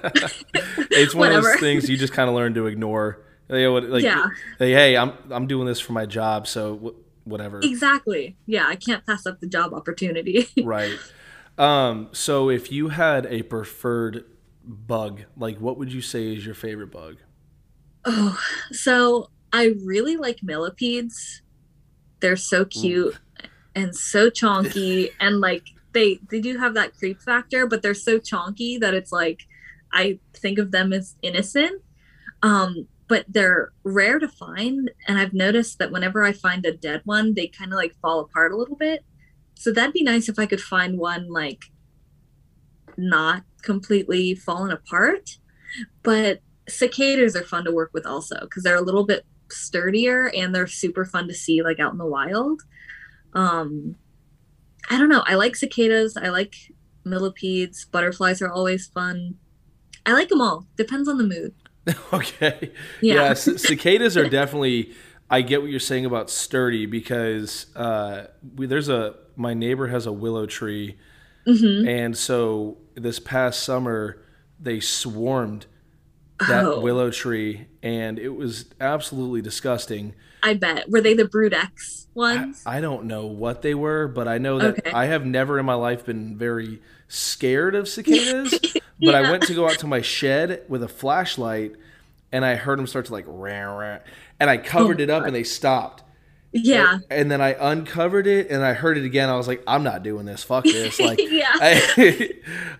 it's 0.92 1.14
one 1.16 1.32
of 1.32 1.44
those 1.44 1.60
things 1.60 1.90
you 1.90 1.98
just 1.98 2.14
kind 2.14 2.30
of 2.30 2.36
learn 2.36 2.54
to 2.56 2.68
ignore. 2.68 3.20
They 3.48 3.68
would 3.68 3.86
like, 3.90 4.04
Yeah. 4.04 4.28
hey, 4.60 4.98
I'm 4.98 5.14
I'm 5.30 5.48
doing 5.48 5.66
this 5.68 5.80
for 5.80 5.94
my 5.94 6.06
job, 6.06 6.48
so 6.48 6.96
whatever. 7.28 7.60
exactly. 7.64 8.38
Yeah, 8.46 8.68
I 8.68 8.76
can't 8.76 9.06
pass 9.06 9.26
up 9.26 9.40
the 9.40 9.48
job 9.48 9.74
opportunity. 9.74 10.48
right. 10.64 10.98
Um. 11.58 12.10
So, 12.12 12.50
if 12.50 12.72
you 12.72 12.90
had 12.90 13.26
a 13.28 13.44
preferred 13.44 14.26
bug, 14.64 15.24
like, 15.36 15.60
what 15.60 15.78
would 15.78 15.92
you 15.92 16.02
say 16.02 16.34
is 16.36 16.46
your 16.46 16.56
favorite 16.56 16.92
bug? 16.92 17.18
Oh, 18.06 18.40
so 18.72 19.30
I 19.52 19.74
really 19.84 20.18
like 20.18 20.44
millipedes. 20.44 21.42
They're 22.20 22.36
so 22.36 22.66
cute 22.66 23.18
and 23.76 23.96
so 23.96 24.30
chonky 24.30 25.12
and 25.20 25.40
like 25.40 25.64
they 25.94 26.20
they 26.30 26.40
do 26.40 26.58
have 26.58 26.74
that 26.76 26.96
creep 26.96 27.22
factor, 27.22 27.68
but 27.68 27.82
they're 27.82 27.94
so 27.94 28.20
chonky 28.20 28.80
that 28.80 28.94
it's 28.94 29.12
like 29.12 29.42
I 29.92 30.20
think 30.34 30.60
of 30.60 30.72
them 30.72 30.94
as 30.94 31.16
innocent. 31.22 31.82
Um, 32.44 32.88
but 33.08 33.26
they're 33.28 33.72
rare 33.84 34.20
to 34.20 34.28
find 34.28 34.92
and 35.08 35.18
I've 35.18 35.34
noticed 35.34 35.80
that 35.80 35.92
whenever 35.92 36.24
I 36.24 36.34
find 36.34 36.66
a 36.66 36.76
dead 36.76 37.02
one, 37.06 37.34
they 37.34 37.48
kind 37.48 37.72
of 37.72 37.78
like 37.78 37.96
fall 38.02 38.20
apart 38.20 38.52
a 38.52 38.58
little 38.58 38.76
bit. 38.76 39.04
So 39.56 39.72
that'd 39.72 39.94
be 39.94 40.04
nice 40.04 40.30
if 40.30 40.38
I 40.38 40.46
could 40.46 40.62
find 40.62 40.98
one 40.98 41.30
like 41.30 41.66
not 42.98 43.44
completely 43.62 44.36
fallen 44.36 44.72
apart. 44.72 45.38
But 46.04 46.42
cicadas 46.68 47.36
are 47.36 47.44
fun 47.44 47.66
to 47.66 47.72
work 47.72 47.92
with 47.94 48.06
also 48.06 48.38
because 48.42 48.64
they're 48.64 48.76
a 48.76 48.82
little 48.82 49.06
bit 49.06 49.26
sturdier 49.50 50.28
and 50.36 50.54
they're 50.54 50.68
super 50.68 51.06
fun 51.06 51.28
to 51.28 51.34
see 51.34 51.64
like 51.64 51.80
out 51.80 51.92
in 51.92 51.98
the 51.98 52.06
wild. 52.06 52.62
Um, 53.34 53.96
I 54.90 54.98
don't 54.98 55.10
know. 55.10 55.24
I 55.26 55.36
like 55.36 55.56
cicadas. 55.56 56.18
I 56.18 56.30
like 56.30 56.56
millipedes. 57.06 57.86
Butterflies 57.86 58.42
are 58.42 58.52
always 58.52 58.88
fun. 58.88 59.36
I 60.06 60.14
like 60.14 60.30
them 60.30 60.42
all. 60.42 60.66
Depends 60.78 61.08
on 61.08 61.18
the 61.18 61.24
mood. 61.24 61.54
okay. 62.14 62.72
Yeah. 63.02 63.14
Yeah, 63.16 63.34
c- 63.34 63.58
cicadas 63.58 64.18
are 64.18 64.30
definitely. 64.30 64.94
I 65.30 65.42
get 65.42 65.62
what 65.62 65.70
you're 65.70 65.80
saying 65.82 66.06
about 66.06 66.30
sturdy 66.30 66.86
because 66.86 67.68
uh, 67.76 68.28
we, 68.56 68.66
there's 68.66 68.88
a 68.90 69.16
my 69.36 69.54
neighbor 69.54 69.88
has 69.88 70.06
a 70.06 70.12
willow 70.14 70.46
tree, 70.46 70.98
hmm 71.46 71.86
and 71.88 72.18
so 72.18 72.78
this 72.96 73.20
past 73.20 73.64
summer 73.64 74.22
they 74.60 74.80
swarmed 74.80 75.66
that 76.40 76.64
Oh. 76.66 76.80
willow 76.80 77.10
tree, 77.12 77.68
and 77.84 78.18
it 78.20 78.30
was 78.30 78.66
absolutely 78.80 79.42
disgusting. 79.42 80.14
I 80.44 80.54
bet. 80.54 80.90
Were 80.90 81.02
they 81.02 81.14
the 81.14 81.26
Brood 81.26 81.54
X 81.54 82.08
I, 82.16 82.20
ones? 82.20 82.64
I 82.66 82.80
don't 82.80 83.06
know 83.06 83.26
what 83.26 83.62
they 83.64 83.74
were, 83.76 84.08
but 84.08 84.28
I 84.30 84.38
know 84.38 84.60
that 84.60 84.80
Okay. 84.80 84.92
I 84.92 85.06
have 85.08 85.26
never 85.26 85.60
in 85.60 85.66
my 85.66 85.74
life 85.74 86.06
been 86.06 86.38
very 86.38 86.82
scared 87.10 87.76
of 87.76 87.88
cicadas. 87.90 88.60
But 89.00 89.16
I 89.16 89.30
went 89.30 89.44
to 89.44 89.54
go 89.54 89.66
out 89.68 89.80
to 89.80 89.88
my 89.88 90.02
shed 90.02 90.64
with 90.68 90.82
a 90.84 90.88
flashlight, 90.88 91.74
and 92.32 92.44
I 92.44 92.56
heard 92.56 92.80
them 92.80 92.88
start 92.88 93.06
to 93.08 93.14
like 93.14 93.26
rah, 93.28 93.64
rah, 93.64 94.00
and 94.40 94.50
I 94.50 94.58
oh, 94.58 94.62
covered 94.64 95.00
Oh, 95.00 95.04
it 95.04 95.10
up, 95.10 95.22
God. 95.22 95.28
and 95.28 95.36
they 95.36 95.44
stopped. 95.44 96.04
yeah. 96.52 97.00
And 97.12 97.30
then 97.30 97.40
I 97.42 97.56
uncovered 97.60 98.26
it, 98.26 98.50
and 98.50 98.64
I 98.66 98.74
heard 98.74 98.98
it 98.98 99.04
again. 99.06 99.30
I 99.30 99.36
was 99.36 99.48
like, 99.48 99.62
I'm 99.68 99.84
not 99.84 100.02
doing 100.04 100.26
this. 100.26 100.44
Fuck 100.44 100.64
this. 100.64 101.00
Like, 101.00 101.20
Yeah. 101.22 101.46
I, 101.54 102.32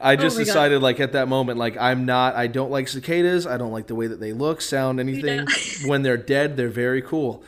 I 0.02 0.14
oh 0.14 0.16
just 0.16 0.36
Oh 0.36 0.40
my 0.40 0.44
God. 0.44 0.46
decided, 0.46 0.82
like 0.82 1.00
at 1.00 1.12
that 1.14 1.28
moment, 1.28 1.60
like 1.60 1.78
I'm 1.78 2.06
not. 2.06 2.36
I 2.36 2.48
don't 2.48 2.72
like 2.72 2.88
cicadas. 2.88 3.46
I 3.46 3.58
don't 3.58 3.72
like 3.72 3.88
the 3.88 3.96
way 3.96 4.08
that 4.08 4.20
they 4.20 4.34
look, 4.34 4.62
sound, 4.62 5.00
anything. 5.00 5.46
Yeah. 5.48 5.86
when 5.88 6.02
they're 6.02 6.18
dead, 6.18 6.58
they're 6.58 6.70
very 6.70 7.02
cool. 7.02 7.44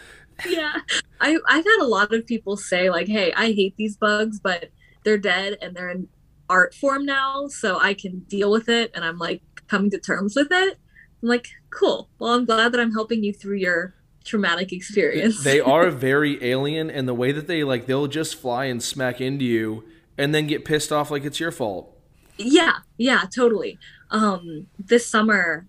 yeah. 0.47 0.75
I, 1.21 1.37
I've 1.49 1.65
had 1.65 1.79
a 1.81 1.85
lot 1.87 2.13
of 2.13 2.25
people 2.25 2.55
say, 2.55 2.89
like, 2.89 3.07
hey, 3.07 3.33
I 3.33 3.47
hate 3.51 3.75
these 3.77 3.97
bugs, 3.97 4.39
but 4.39 4.69
they're 5.03 5.17
dead 5.17 5.57
and 5.61 5.75
they're 5.75 5.89
in 5.89 6.07
art 6.49 6.73
form 6.73 7.05
now, 7.05 7.47
so 7.47 7.79
I 7.79 7.93
can 7.93 8.19
deal 8.19 8.51
with 8.51 8.69
it. 8.69 8.91
And 8.93 9.05
I'm 9.05 9.17
like 9.17 9.41
coming 9.67 9.91
to 9.91 9.99
terms 9.99 10.35
with 10.35 10.51
it. 10.51 10.77
I'm 11.21 11.29
like, 11.29 11.47
cool. 11.69 12.09
Well, 12.19 12.33
I'm 12.33 12.45
glad 12.45 12.71
that 12.71 12.79
I'm 12.79 12.91
helping 12.93 13.23
you 13.23 13.33
through 13.33 13.57
your 13.57 13.93
traumatic 14.25 14.71
experience. 14.73 15.43
they 15.43 15.59
are 15.59 15.89
very 15.91 16.43
alien 16.43 16.89
and 16.89 17.07
the 17.07 17.13
way 17.13 17.31
that 17.31 17.47
they 17.47 17.63
like 17.63 17.85
they'll 17.85 18.07
just 18.07 18.35
fly 18.35 18.65
and 18.65 18.83
smack 18.83 19.21
into 19.21 19.45
you 19.45 19.83
and 20.17 20.35
then 20.35 20.45
get 20.45 20.65
pissed 20.65 20.91
off 20.91 21.09
like 21.09 21.23
it's 21.23 21.39
your 21.39 21.51
fault 21.51 21.97
Yeah, 22.37 22.73
yeah, 22.97 23.23
totally. 23.33 23.79
Um, 24.11 24.67
this 24.77 25.07
summer, 25.07 25.67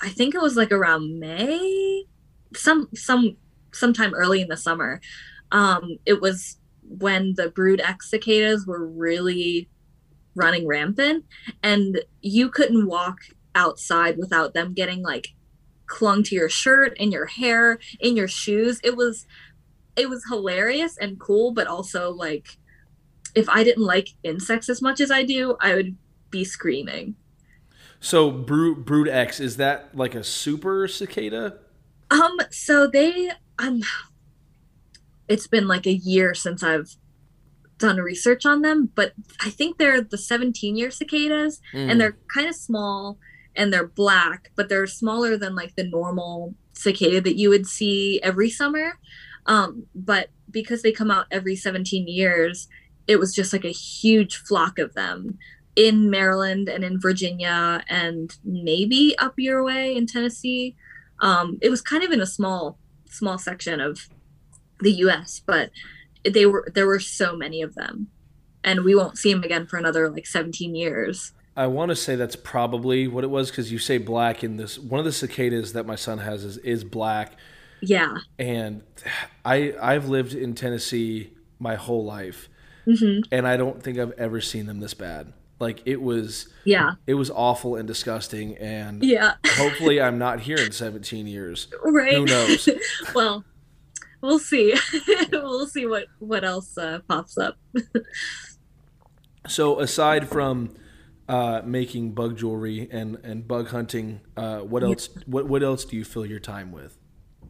I 0.00 0.10
think 0.10 0.34
it 0.34 0.42
was 0.42 0.56
like 0.56 0.70
around 0.72 1.18
May, 1.18 2.04
some 2.54 2.88
some 2.94 3.36
sometime 3.72 4.14
early 4.14 4.40
in 4.42 4.48
the 4.48 4.56
summer. 4.56 5.00
Um, 5.52 5.98
it 6.04 6.20
was 6.20 6.58
when 6.88 7.34
the 7.36 7.48
brood 7.48 7.80
X 7.80 8.10
cicadas 8.10 8.66
were 8.66 8.86
really 8.86 9.68
running 10.36 10.66
rampant, 10.66 11.24
and 11.62 12.02
you 12.20 12.50
couldn't 12.50 12.86
walk 12.86 13.18
outside 13.54 14.18
without 14.18 14.54
them 14.54 14.74
getting 14.74 15.02
like 15.02 15.28
clung 15.86 16.22
to 16.24 16.34
your 16.34 16.48
shirt, 16.48 16.96
in 16.98 17.10
your 17.10 17.26
hair, 17.26 17.78
in 17.98 18.16
your 18.16 18.28
shoes. 18.28 18.80
It 18.84 18.96
was 18.96 19.26
it 19.96 20.08
was 20.10 20.24
hilarious 20.28 20.96
and 20.98 21.18
cool, 21.18 21.52
but 21.52 21.66
also 21.66 22.10
like 22.10 22.58
if 23.34 23.48
I 23.48 23.64
didn't 23.64 23.84
like 23.84 24.10
insects 24.22 24.68
as 24.68 24.80
much 24.80 25.00
as 25.00 25.10
I 25.10 25.22
do, 25.22 25.56
I 25.60 25.74
would 25.74 25.96
be 26.30 26.44
screaming. 26.44 27.16
so 28.00 28.30
brood, 28.30 28.84
brood 28.84 29.08
x 29.08 29.40
is 29.40 29.56
that 29.56 29.96
like 29.96 30.14
a 30.14 30.22
super 30.22 30.86
cicada 30.86 31.58
Um, 32.10 32.36
so 32.50 32.86
they 32.86 33.30
um 33.58 33.82
it's 35.28 35.46
been 35.46 35.66
like 35.66 35.86
a 35.86 35.92
year 35.92 36.34
since 36.34 36.62
I've 36.62 36.96
done 37.78 37.98
research 37.98 38.46
on 38.46 38.62
them, 38.62 38.90
but 38.94 39.12
I 39.40 39.50
think 39.50 39.76
they're 39.78 40.00
the 40.00 40.18
17 40.18 40.76
year 40.76 40.90
cicadas 40.90 41.60
Mm. 41.74 41.90
and 41.90 42.00
they're 42.00 42.16
kind 42.32 42.48
of 42.48 42.54
small 42.54 43.18
and 43.54 43.72
they're 43.72 43.86
black, 43.86 44.50
but 44.56 44.68
they're 44.68 44.86
smaller 44.86 45.36
than 45.36 45.54
like 45.54 45.76
the 45.76 45.84
normal 45.84 46.54
cicada 46.72 47.20
that 47.20 47.36
you 47.36 47.48
would 47.48 47.66
see 47.66 48.20
every 48.22 48.50
summer. 48.50 48.98
Um, 49.46 49.86
but 49.94 50.30
because 50.50 50.82
they 50.82 50.92
come 50.92 51.10
out 51.10 51.26
every 51.30 51.56
17 51.56 52.06
years, 52.08 52.68
it 53.06 53.18
was 53.18 53.34
just 53.34 53.52
like 53.52 53.64
a 53.64 53.68
huge 53.70 54.36
flock 54.36 54.78
of 54.78 54.94
them 54.94 55.38
in 55.74 56.08
Maryland 56.10 56.68
and 56.68 56.82
in 56.82 56.98
Virginia 57.00 57.84
and 57.88 58.36
maybe 58.44 59.14
up 59.18 59.34
your 59.38 59.62
way 59.62 59.94
in 59.94 60.06
Tennessee. 60.06 60.74
Um, 61.20 61.58
it 61.62 61.68
was 61.70 61.80
kind 61.82 62.02
of 62.02 62.10
in 62.10 62.20
a 62.20 62.26
small, 62.26 62.78
small 63.08 63.38
section 63.38 63.80
of 63.80 64.08
the 64.80 64.92
U.S., 64.92 65.42
but 65.46 65.70
they 66.32 66.46
were 66.46 66.68
there 66.74 66.86
were 66.86 67.00
so 67.00 67.36
many 67.36 67.62
of 67.62 67.74
them, 67.74 68.08
and 68.64 68.84
we 68.84 68.94
won't 68.94 69.18
see 69.18 69.32
them 69.32 69.42
again 69.42 69.66
for 69.66 69.76
another 69.78 70.08
like 70.10 70.26
17 70.26 70.74
years. 70.74 71.32
i 71.56 71.66
want 71.66 71.88
to 71.90 71.96
say 71.96 72.16
that's 72.16 72.36
probably 72.36 73.08
what 73.08 73.24
it 73.24 73.30
was 73.30 73.50
because 73.50 73.72
you 73.72 73.78
say 73.78 73.96
black 73.98 74.44
in 74.44 74.56
this 74.56 74.78
one 74.78 74.98
of 74.98 75.04
the 75.04 75.12
cicadas 75.12 75.72
that 75.72 75.86
my 75.86 75.94
son 75.96 76.18
has 76.18 76.44
is, 76.44 76.58
is 76.58 76.84
black 76.84 77.32
Yeah. 77.80 78.18
and 78.38 78.82
i 79.44 79.74
i've 79.80 80.08
lived 80.08 80.34
in 80.34 80.54
tennessee 80.54 81.32
my 81.58 81.74
whole 81.76 82.04
life 82.04 82.48
hmm 82.84 83.20
and 83.32 83.46
i 83.48 83.56
don't 83.56 83.82
think 83.82 83.98
i've 83.98 84.12
ever 84.12 84.40
seen 84.40 84.66
them 84.66 84.80
this 84.80 84.92
bad 84.94 85.32
like 85.58 85.80
it 85.86 86.02
was 86.02 86.48
Yeah. 86.64 86.92
it 87.06 87.14
was 87.14 87.30
awful 87.30 87.76
and 87.76 87.88
disgusting 87.88 88.56
and 88.58 89.02
Yeah. 89.02 89.34
hopefully 89.46 89.98
i'm 90.00 90.18
not 90.18 90.40
here 90.40 90.58
in 90.58 90.72
17 90.72 91.26
years 91.26 91.68
right. 91.82 92.12
Who 92.14 92.26
knows? 92.26 92.68
well, 93.14 93.44
we'll 94.26 94.38
see. 94.38 94.74
we'll 95.32 95.66
see 95.66 95.86
what 95.86 96.06
what 96.18 96.44
else 96.44 96.76
uh, 96.76 97.00
pops 97.08 97.38
up. 97.38 97.56
So 99.48 99.80
aside 99.80 100.28
from 100.28 100.74
uh, 101.28 101.62
making 101.64 102.12
bug 102.12 102.36
jewelry 102.36 102.88
and, 102.90 103.16
and 103.22 103.46
bug 103.46 103.68
hunting, 103.68 104.20
uh, 104.36 104.58
what 104.58 104.82
else? 104.82 105.08
What 105.26 105.46
what 105.46 105.62
else 105.62 105.84
do 105.84 105.96
you 105.96 106.04
fill 106.04 106.26
your 106.26 106.40
time 106.40 106.72
with? 106.72 106.98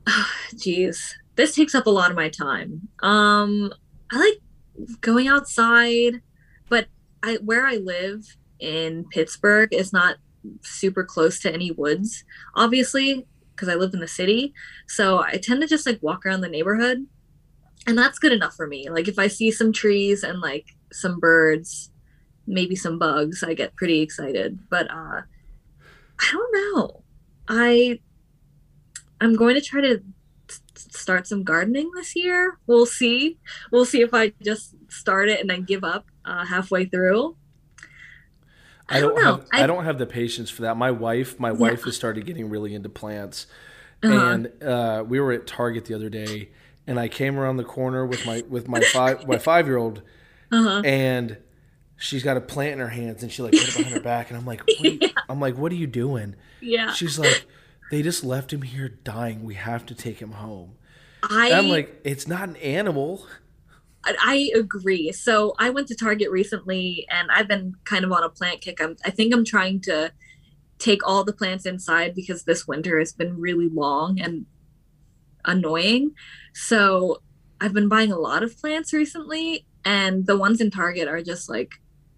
Jeez, 0.55 1.15
this 1.37 1.55
takes 1.55 1.75
up 1.75 1.87
a 1.87 1.91
lot 1.91 2.11
of 2.11 2.17
my 2.17 2.29
time. 2.29 2.89
Um, 3.03 3.73
I 4.13 4.19
like 4.19 4.99
going 5.01 5.27
outside, 5.27 6.21
but 6.69 6.87
I 7.23 7.39
where 7.43 7.67
I 7.67 7.77
live 7.77 8.37
in 8.59 9.05
Pittsburgh 9.11 9.73
is 9.73 9.93
not 9.93 10.17
super 10.63 11.03
close 11.03 11.41
to 11.41 11.53
any 11.53 11.71
woods, 11.73 12.25
obviously, 12.55 13.27
because 13.57 13.69
I 13.69 13.75
live 13.75 13.95
in 13.95 14.01
the 14.01 14.09
city. 14.09 14.53
So 14.87 15.19
I 15.19 15.39
tend 15.43 15.63
to 15.63 15.67
just 15.67 15.87
like 15.87 16.03
walk 16.03 16.27
around 16.27 16.43
the 16.43 16.49
neighborhood, 16.49 17.07
and 17.87 17.97
that's 17.97 18.19
good 18.19 18.33
enough 18.33 18.55
for 18.55 18.67
me. 18.67 18.89
Like 18.91 19.09
if 19.09 19.19
I 19.19 19.27
see 19.29 19.51
some 19.51 19.73
trees 19.73 20.23
and 20.23 20.41
like 20.41 20.67
some 20.93 21.19
birds, 21.19 21.91
maybe 22.47 22.77
some 22.77 22.99
bugs, 22.99 23.43
I 23.43 23.55
get 23.55 23.77
pretty 23.77 24.01
excited. 24.01 24.59
But 24.71 24.91
uh, 24.91 25.23
I 26.21 26.31
don't 26.33 26.77
know. 26.77 27.03
I 27.49 28.01
I'm 29.21 29.35
going 29.35 29.55
to 29.55 29.61
try 29.61 29.81
to 29.81 30.03
start 30.75 31.27
some 31.27 31.43
gardening 31.43 31.91
this 31.95 32.15
year. 32.15 32.59
We'll 32.67 32.87
see. 32.87 33.39
We'll 33.73 33.85
see 33.85 34.03
if 34.03 34.13
I 34.13 34.33
just 34.43 34.75
start 34.91 35.29
it 35.29 35.41
and 35.41 35.49
then 35.49 35.65
give 35.65 35.85
up 35.85 36.07
uh, 36.25 36.45
halfway 36.45 36.85
through. 36.87 37.37
I 38.89 39.01
don't, 39.01 39.15
know. 39.17 39.23
have 39.37 39.47
I, 39.53 39.67
don't 39.67 39.85
have 39.85 39.99
the 39.99 40.07
patience 40.07 40.49
for 40.51 40.63
that. 40.63 40.77
My 40.77 40.91
wife, 40.91 41.41
my 41.41 41.51
wife 41.53 41.83
has 41.85 41.97
started 41.97 42.25
getting 42.27 42.49
really 42.49 42.75
into 42.75 42.89
plants, 42.89 43.47
Uh-huh. 44.03 44.15
and 44.15 44.63
uh, 44.63 45.03
we 45.07 45.19
were 45.21 45.33
at 45.33 45.47
Target 45.47 45.87
the 45.87 45.95
other 45.95 46.09
day, 46.09 46.51
and 46.87 46.99
I 47.01 47.09
came 47.09 47.39
around 47.39 47.57
the 47.57 47.65
corner 47.65 48.07
with 48.07 48.25
my 48.27 48.43
with 48.49 48.69
my 48.69 48.81
five 48.81 49.27
my 49.29 49.39
five 49.39 49.67
year 49.67 49.77
old, 49.77 50.03
Uh-huh. 50.53 50.83
and 50.85 51.39
she's 51.97 52.23
got 52.23 52.37
a 52.37 52.41
plant 52.41 52.75
in 52.75 52.79
her 52.79 52.89
hands, 52.89 53.23
and 53.23 53.33
she 53.33 53.43
like 53.43 53.53
put 53.53 53.69
it 53.69 53.77
behind 53.77 53.95
her 53.95 54.01
back, 54.15 54.31
and 54.31 54.39
I'm 54.39 54.47
like, 54.47 54.61
what 54.67 54.87
are 54.87 54.89
you- 54.89 55.11
I'm 55.29 55.41
like, 55.41 55.57
what 55.59 55.73
are 55.73 55.77
you 55.77 55.87
doing? 55.89 56.37
Yeah. 56.61 56.93
She's 56.93 57.19
like, 57.19 57.45
they 57.91 58.03
just 58.03 58.23
left 58.25 58.53
him 58.53 58.63
here 58.63 58.89
dying. 58.89 59.43
We 59.45 59.55
have 59.55 59.85
to 59.87 59.95
take 59.95 60.21
him 60.21 60.33
home. 60.33 60.75
I 61.23 61.47
And 61.49 61.55
I'm 61.57 61.69
like, 61.69 62.01
it's 62.05 62.29
not 62.29 62.49
an 62.49 62.57
animal. 62.57 63.27
I 64.21 64.51
agree. 64.55 65.13
So 65.13 65.55
I 65.59 65.71
went 65.71 65.89
to 65.89 65.97
Target 65.97 66.31
recently 66.31 67.07
and 67.11 67.31
I've 67.31 67.49
been 67.49 67.75
kind 67.85 68.05
of 68.05 68.13
on 68.13 68.23
a 68.23 68.29
plant 68.29 68.61
kick. 68.61 68.81
I'm, 68.81 68.97
I 69.05 69.11
think 69.11 69.35
I'm 69.35 69.45
trying 69.45 69.81
to 69.83 70.13
take 70.79 71.07
all 71.07 71.25
the 71.25 71.33
plants 71.33 71.67
inside 71.67 72.15
because 72.15 72.45
this 72.45 72.69
winter 72.69 72.99
has 72.99 73.13
been 73.13 73.41
really 73.41 73.69
long 73.69 74.21
and 74.21 74.47
annoying. 75.45 76.13
So 76.55 77.23
I've 77.61 77.73
been 77.73 77.89
buying 77.89 78.13
a 78.13 78.19
lot 78.19 78.43
of 78.43 78.59
plants 78.59 78.93
recently 78.93 79.67
and 79.85 80.27
the 80.27 80.37
ones 80.37 80.61
in 80.61 80.71
Target 80.71 81.09
are 81.09 81.23
just 81.23 81.49
like 81.49 81.75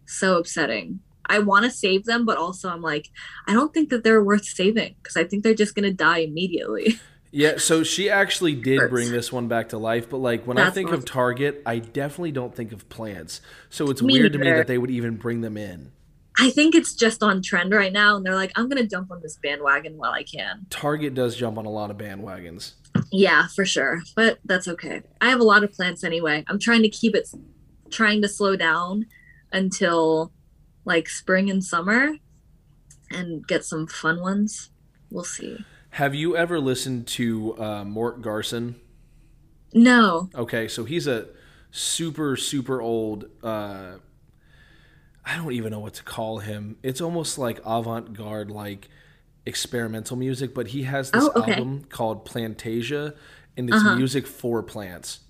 so 0.06 0.38
upsetting. 0.38 1.00
I 1.26 1.38
want 1.40 1.64
to 1.66 1.70
save 1.70 2.06
them, 2.06 2.24
but 2.24 2.38
also 2.38 2.70
I'm 2.70 2.80
like, 2.80 3.10
I 3.46 3.52
don't 3.52 3.72
think 3.72 3.90
that 3.90 4.02
they're 4.02 4.24
worth 4.24 4.44
saving 4.44 4.96
because 5.02 5.16
I 5.16 5.24
think 5.24 5.44
they're 5.44 5.54
just 5.54 5.74
going 5.74 5.88
to 5.88 5.92
die 5.92 6.18
immediately. 6.18 6.98
Yeah, 7.30 7.58
so 7.58 7.82
she 7.82 8.08
actually 8.08 8.54
did 8.54 8.88
bring 8.88 9.12
this 9.12 9.30
one 9.30 9.48
back 9.48 9.70
to 9.70 9.78
life, 9.78 10.08
but 10.08 10.18
like 10.18 10.46
when 10.46 10.58
I 10.58 10.70
think 10.70 10.90
of. 10.90 11.04
Target, 11.04 11.62
I 11.66 11.78
definitely 11.78 12.32
don't 12.32 12.54
think 12.54 12.72
of 12.72 12.88
plants. 12.88 13.40
So 13.70 13.90
it's 13.90 14.02
Me 14.02 14.14
weird 14.14 14.32
to 14.32 14.38
me 14.38 14.50
that 14.50 14.66
they 14.66 14.78
would 14.78 14.90
even 14.90 15.16
bring 15.16 15.40
them 15.42 15.56
in. 15.56 15.92
I 16.38 16.50
think 16.50 16.74
it's 16.74 16.94
just 16.94 17.22
on 17.22 17.42
trend 17.42 17.72
right 17.72 17.92
now 17.92 18.16
and 18.16 18.24
they're 18.24 18.34
like, 18.34 18.52
I'm 18.54 18.68
going 18.68 18.80
to 18.80 18.88
jump 18.88 19.10
on 19.10 19.20
this 19.20 19.36
bandwagon 19.36 19.96
while 19.96 20.12
I 20.12 20.22
can. 20.22 20.66
Target 20.70 21.14
does 21.14 21.34
jump 21.34 21.58
on 21.58 21.66
a 21.66 21.70
lot 21.70 21.90
of 21.90 21.98
bandwagons. 21.98 22.74
Yeah, 23.10 23.48
for 23.48 23.64
sure. 23.64 24.02
But 24.14 24.38
that's 24.44 24.68
okay. 24.68 25.02
I 25.20 25.30
have 25.30 25.40
a 25.40 25.44
lot 25.44 25.64
of 25.64 25.72
plants 25.72 26.04
anyway. 26.04 26.44
I'm 26.48 26.60
trying 26.60 26.82
to 26.82 26.88
keep 26.88 27.16
it 27.16 27.28
trying 27.90 28.22
to 28.22 28.28
slow 28.28 28.54
down 28.54 29.06
until 29.52 30.32
like 30.84 31.08
spring 31.08 31.50
and 31.50 31.64
summer 31.64 32.16
and 33.10 33.46
get 33.46 33.64
some 33.64 33.86
fun 33.86 34.20
ones. 34.20 34.70
We'll 35.10 35.24
see. 35.24 35.64
Have 35.90 36.14
you 36.14 36.36
ever 36.36 36.60
listened 36.60 37.06
to 37.08 37.56
uh, 37.60 37.84
Mort 37.84 38.22
Garson? 38.22 38.76
No. 39.72 40.30
Okay, 40.34 40.68
so 40.68 40.84
he's 40.84 41.06
a 41.06 41.26
super 41.70 42.36
super 42.36 42.80
old. 42.80 43.26
Uh, 43.42 43.96
I 45.24 45.36
don't 45.36 45.52
even 45.52 45.72
know 45.72 45.80
what 45.80 45.94
to 45.94 46.02
call 46.02 46.38
him. 46.38 46.76
It's 46.82 47.00
almost 47.00 47.36
like 47.38 47.60
avant 47.64 48.14
garde, 48.14 48.50
like 48.50 48.88
experimental 49.44 50.16
music, 50.16 50.54
but 50.54 50.68
he 50.68 50.84
has 50.84 51.10
this 51.10 51.24
Oh, 51.24 51.32
okay. 51.42 51.52
album 51.54 51.84
called 51.88 52.24
Plantasia, 52.26 53.14
and 53.56 53.68
it's 53.68 53.78
Uh-huh. 53.78 53.96
music 53.96 54.26
for 54.26 54.62
plants. 54.62 55.20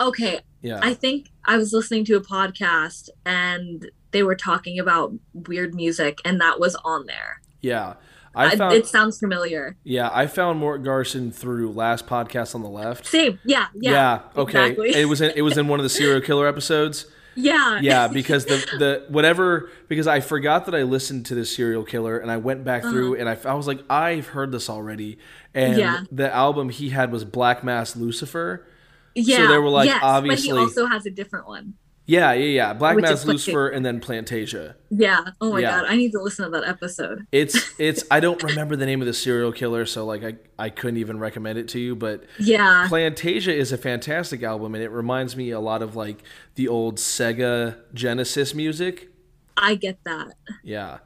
Okay, 0.00 0.40
Yeah, 0.60 0.78
I 0.82 0.92
think 0.94 1.30
I 1.46 1.56
was 1.56 1.72
listening 1.72 2.04
to 2.06 2.16
a 2.16 2.20
podcast 2.20 3.08
and 3.24 3.90
they 4.10 4.22
were 4.22 4.34
talking 4.34 4.78
about 4.78 5.12
weird 5.32 5.74
music, 5.74 6.20
and 6.24 6.40
that 6.40 6.58
was 6.60 6.74
on 6.84 7.06
there. 7.06 7.40
yeah. 7.60 7.94
I 8.36 8.56
found 8.56 8.74
it 8.74 8.86
sounds 8.86 9.18
familiar. 9.18 9.76
yeah, 9.84 10.10
I 10.12 10.26
found 10.26 10.58
Mort 10.58 10.82
Garson 10.82 11.30
through 11.32 11.72
last 11.72 12.06
podcast 12.06 12.54
on 12.54 12.62
the 12.62 12.68
left. 12.68 13.06
Same. 13.06 13.38
Yeah. 13.44 13.66
Yeah. 13.74 13.90
yeah 13.92 14.20
okay. 14.36 14.62
exactly. 14.70 14.94
It 14.94 15.06
was 15.06 15.20
in, 15.20 15.32
it 15.36 15.42
was 15.42 15.56
in 15.58 15.68
one 15.68 15.78
of 15.80 15.84
the 15.84 15.90
serial 15.90 16.20
killer 16.20 16.46
episodes. 16.46 17.06
Yeah. 17.38 17.80
Yeah, 17.82 18.08
because 18.08 18.46
the 18.46 18.56
the 18.78 19.04
whatever 19.10 19.68
because 19.88 20.06
I 20.06 20.20
forgot 20.20 20.64
that 20.64 20.74
I 20.74 20.84
listened 20.84 21.26
to 21.26 21.34
this 21.34 21.54
serial 21.54 21.84
killer 21.84 22.16
and 22.16 22.30
I 22.30 22.38
went 22.38 22.64
back 22.64 22.80
through 22.82 23.16
and 23.16 23.28
I, 23.28 23.36
I 23.44 23.52
was 23.52 23.66
like 23.66 23.80
I've 23.90 24.28
heard 24.28 24.52
this 24.52 24.70
already 24.70 25.18
and 25.52 25.72
Uh-huh. 25.74 25.80
Yeah. 25.80 26.04
the 26.10 26.34
album 26.34 26.70
he 26.70 26.88
had 26.88 27.12
was 27.12 27.26
Black 27.26 27.62
Mass 27.62 27.94
Lucifer. 27.94 28.66
Yeah. 29.14 29.36
So 29.36 29.48
they 29.48 29.58
were 29.58 29.68
like, 29.68 29.84
yes, 29.86 30.00
obviously- 30.02 30.48
But 30.48 30.56
he 30.56 30.62
also 30.62 30.86
has 30.86 31.04
a 31.04 31.10
different 31.10 31.46
one. 31.46 31.74
Yeah, 32.08 32.32
yeah, 32.34 32.44
yeah. 32.44 32.72
Black 32.72 32.96
Mass 32.98 33.24
like- 33.24 33.32
Lucifer 33.34 33.68
and 33.68 33.84
then 33.84 34.00
Plantasia. 34.00 34.74
Yeah. 34.90 35.24
Oh 35.40 35.52
my 35.52 35.60
Yeah. 35.60 35.80
god, 35.80 35.90
I 35.90 35.96
need 35.96 36.12
to 36.12 36.22
listen 36.22 36.44
to 36.44 36.50
that 36.52 36.68
episode. 36.68 37.26
It's 37.32 37.58
it's 37.78 38.04
I 38.10 38.20
don't 38.20 38.40
remember 38.42 38.76
the 38.76 38.86
name 38.86 39.00
of 39.02 39.06
the 39.06 39.12
serial 39.12 39.50
killer, 39.52 39.84
so 39.86 40.06
like 40.06 40.22
I 40.24 40.36
I 40.58 40.70
couldn't 40.70 40.98
even 40.98 41.18
recommend 41.18 41.58
it 41.58 41.68
to 41.70 41.80
you, 41.80 41.96
but 41.96 42.24
Yeah. 42.38 42.86
Plantasia 42.88 43.52
is 43.52 43.72
a 43.72 43.76
fantastic 43.78 44.42
album 44.44 44.74
and 44.74 44.84
it 44.84 44.90
reminds 44.90 45.36
me 45.36 45.50
a 45.50 45.60
lot 45.60 45.82
of 45.82 45.96
like 45.96 46.22
the 46.54 46.68
old 46.68 46.96
Sega 46.98 47.76
Genesis 47.92 48.54
music. 48.54 49.08
I 49.56 49.74
get 49.74 49.98
that. 50.04 50.34
Yeah. 50.62 50.98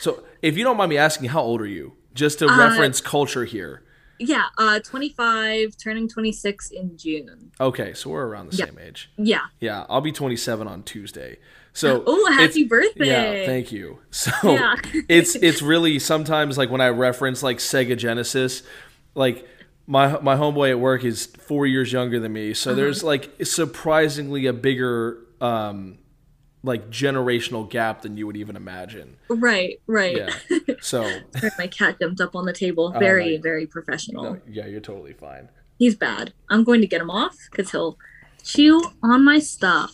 so 0.00 0.24
if 0.42 0.56
you 0.56 0.64
don't 0.64 0.76
mind 0.76 0.90
me 0.90 0.96
asking, 0.96 1.28
how 1.30 1.42
old 1.42 1.60
are 1.60 1.66
you? 1.66 1.92
Just 2.14 2.38
to 2.40 2.46
Uh, 2.48 2.56
reference 2.58 3.00
culture 3.00 3.44
here. 3.44 3.82
Yeah. 4.20 4.44
Uh, 4.58 4.78
25, 4.80 5.76
turning 5.76 6.08
26 6.08 6.70
in 6.70 6.96
June. 6.96 7.50
Okay, 7.60 7.94
so 7.94 8.10
we're 8.10 8.26
around 8.26 8.52
the 8.52 8.56
Yeah. 8.56 8.66
same 8.66 8.78
age. 8.78 9.10
Yeah. 9.16 9.40
Yeah, 9.60 9.86
I'll 9.88 10.00
be 10.00 10.12
27 10.12 10.68
on 10.68 10.82
Tuesday. 10.82 11.38
So 11.72 12.02
Oh, 12.06 12.32
happy 12.32 12.64
birthday! 12.64 13.06
Yeah, 13.06 13.46
thank 13.46 13.72
you. 13.72 13.98
So 14.10 14.30
Yeah. 14.44 14.76
it's 15.08 15.34
it's 15.36 15.62
really 15.62 15.98
sometimes 15.98 16.58
like 16.58 16.70
when 16.70 16.80
I 16.80 16.88
reference 16.88 17.42
like 17.42 17.58
Sega 17.58 17.96
Genesis, 17.96 18.62
like 19.14 19.46
my 19.86 20.18
my 20.20 20.36
homeboy 20.36 20.70
at 20.70 20.78
work 20.80 21.04
is 21.04 21.26
four 21.26 21.66
years 21.66 21.92
younger 21.92 22.20
than 22.20 22.32
me, 22.32 22.46
Uh-huh. 22.50 22.54
so 22.54 22.74
there's 22.74 23.02
like 23.02 23.30
surprisingly 23.44 24.46
a 24.46 24.52
bigger 24.52 25.18
um 25.40 25.98
like 26.62 26.90
generational 26.90 27.68
gap 27.68 28.02
than 28.02 28.16
you 28.16 28.26
would 28.26 28.36
even 28.36 28.54
imagine. 28.56 29.16
Right. 29.28 29.80
Right. 29.86 30.16
Yeah. 30.16 30.30
So 30.82 31.08
my 31.58 31.66
cat 31.66 31.98
jumped 32.00 32.20
up 32.22 32.34
on 32.34 32.46
the 32.46 32.52
table. 32.54 32.90
Very, 32.98 33.36
my- 33.36 33.42
very 33.42 33.66
professional. 33.66 34.22
no, 34.24 34.40
yeah, 34.48 34.66
you're 34.66 34.80
totally 34.80 35.12
fine. 35.12 35.50
He's 35.78 35.94
bad. 35.94 36.32
I'm 36.48 36.64
going 36.64 36.80
to 36.80 36.86
get 36.86 37.00
him 37.02 37.10
off 37.10 37.36
because 37.50 37.70
he'll 37.70 37.98
chew 38.42 38.82
on 39.02 39.24
my 39.24 39.38
stuff. 39.40 39.92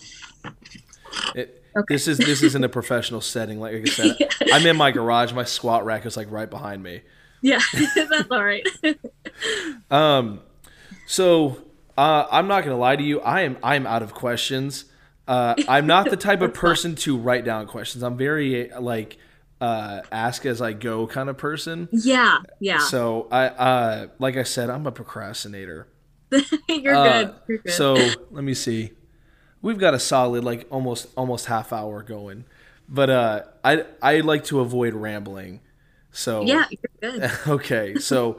It, 1.35 1.63
Okay. 1.77 1.95
This 1.97 2.09
is 2.09 2.17
this 2.17 2.43
isn't 2.43 2.65
a 2.65 2.71
professional 2.71 3.21
setting. 3.21 3.61
Like 3.61 3.75
I 3.75 3.85
said, 3.85 4.17
I'm 4.53 4.65
in 4.65 4.79
my 4.79 4.91
garage. 4.93 5.35
My 5.35 5.45
squat 5.45 5.85
rack 5.85 6.07
is 6.07 6.17
like 6.17 6.31
right 6.31 6.49
behind 6.49 6.83
me. 6.83 7.03
Yeah, 7.43 7.61
that's 7.95 8.31
all 8.31 8.43
right. 8.43 8.67
Um, 9.91 10.41
so 11.07 11.63
uh, 11.99 12.27
I'm 12.31 12.49
not 12.49 12.65
gonna 12.65 12.79
lie 12.79 12.97
to 12.97 13.03
you. 13.03 13.21
I 13.21 13.43
am 13.43 13.59
I 13.63 13.77
am 13.77 13.87
out 13.87 14.03
of 14.03 14.15
questions. 14.15 14.87
Uh, 15.29 15.55
I'm 15.69 15.87
not 15.87 16.11
the 16.11 16.17
type 16.17 16.41
of 16.43 16.55
person 16.67 16.95
to 16.97 17.17
write 17.19 17.45
down 17.45 17.67
questions. 17.67 18.03
I'm 18.05 18.17
very 18.17 18.71
like 18.79 19.19
uh, 19.61 20.03
ask 20.13 20.45
as 20.47 20.61
I 20.63 20.73
go 20.73 21.07
kind 21.07 21.29
of 21.29 21.37
person. 21.39 21.89
yeah, 21.93 22.39
yeah. 22.61 22.79
So 22.79 23.27
I 23.31 23.47
uh, 23.49 24.07
like 24.19 24.37
I 24.37 24.43
said, 24.45 24.71
I'm 24.71 24.87
a 24.87 24.93
procrastinator. 24.93 25.89
You're 26.69 26.95
Uh, 26.95 27.23
good. 27.25 27.35
You're 27.49 27.59
good. 27.59 27.73
So 27.73 27.95
let 28.31 28.45
me 28.45 28.55
see. 28.55 28.93
We've 29.63 29.79
got 29.79 29.95
a 29.95 29.99
solid 29.99 30.45
like 30.45 30.67
almost 30.71 31.09
almost 31.17 31.47
half 31.47 31.73
hour 31.73 32.03
going, 32.03 32.45
but 32.89 33.11
uh, 33.11 33.43
I 33.65 33.85
I 34.03 34.21
like 34.21 34.45
to 34.45 34.61
avoid 34.61 34.95
rambling. 34.95 35.61
So 36.13 36.43
yeah, 36.43 36.65
you're 36.71 37.13
good. 37.13 37.31
okay. 37.49 37.95
So 37.97 38.39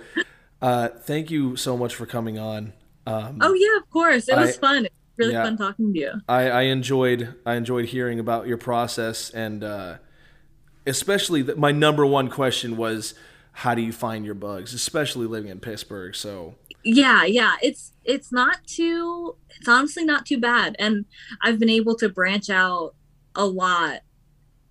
uh, 0.62 0.88
thank 0.89 1.30
you 1.32 1.56
so 1.56 1.76
much 1.78 1.95
for 1.95 2.06
coming 2.06 2.38
on. 2.39 2.73
Um, 3.06 3.39
Oh 3.41 3.54
yeah, 3.54 3.78
of 3.78 3.89
course. 3.89 4.28
It 4.30 4.38
was 4.38 4.56
I- 4.58 4.60
fun. 4.60 4.86
It 4.86 4.93
really 5.17 5.34
yeah. 5.34 5.43
fun 5.43 5.58
talking 5.58 5.93
to 5.93 5.99
you. 5.99 6.12
I, 6.27 6.49
I 6.49 6.62
enjoyed 6.63 7.36
I 7.45 7.56
enjoyed 7.56 7.86
hearing 7.86 8.19
about 8.19 8.47
your 8.47 8.58
process 8.58 9.30
and 9.30 9.63
uh, 9.63 9.97
especially 10.86 11.41
the, 11.41 11.56
my 11.56 11.71
number 11.71 12.06
one 12.06 12.30
question 12.30 12.77
was 12.77 13.13
how 13.51 13.73
do 13.73 13.82
you 13.82 13.91
find 13.91 14.23
your 14.23 14.36
bugs, 14.36 14.73
especially 14.73 15.25
living 15.25 15.49
in 15.49 15.60
Pittsburgh. 15.60 16.15
So 16.15 16.56
Yeah, 16.84 17.23
yeah. 17.25 17.56
It's 17.62 17.93
it's 18.06 18.32
not 18.32 18.65
too 18.65 19.36
it's 19.49 19.67
honestly 19.67 20.06
not 20.06 20.25
too 20.25 20.39
bad. 20.39 20.75
And 20.80 21.06
I've 21.41 21.60
been 21.60 21.69
able 21.69 21.95
to 21.95 22.10
branch 22.10 22.49
out 22.49 22.95
a 23.36 23.45
lot 23.45 24.01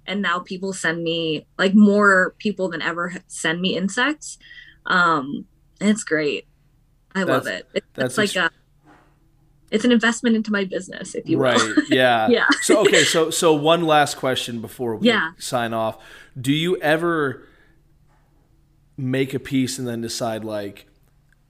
and 0.06 0.22
now 0.22 0.38
people 0.38 0.72
send 0.72 1.02
me 1.02 1.46
like 1.59 1.74
more 1.74 2.35
people 2.38 2.68
than 2.68 2.80
ever 2.80 3.14
send 3.26 3.61
me 3.61 3.76
insects. 3.76 4.38
Um 4.87 5.46
and 5.80 5.90
it's 5.90 6.04
great. 6.04 6.46
I 7.14 7.24
love 7.24 7.46
it. 7.46 7.66
It's, 7.74 7.87
that's 7.94 8.18
it's 8.18 8.37
like 8.37 8.44
a 8.44 8.50
it's 9.77 9.85
an 9.85 9.93
investment 9.93 10.35
into 10.35 10.51
my 10.51 10.65
business, 10.65 11.15
if 11.15 11.29
you 11.29 11.37
will. 11.39 11.45
right, 11.45 11.73
yeah, 11.89 12.29
Yeah. 12.29 12.47
so 12.62 12.81
okay, 12.81 13.05
so 13.05 13.31
so 13.31 13.53
one 13.55 13.83
last 13.85 14.17
question 14.17 14.61
before 14.61 14.97
we 14.97 15.07
Yeah. 15.09 15.31
sign 15.39 15.73
off: 15.73 15.99
Do 16.41 16.53
you 16.53 16.77
ever 16.79 17.47
make 18.97 19.35
a 19.35 19.39
piece 19.39 19.79
and 19.79 19.87
then 19.87 20.01
decide 20.01 20.45
like? 20.45 20.87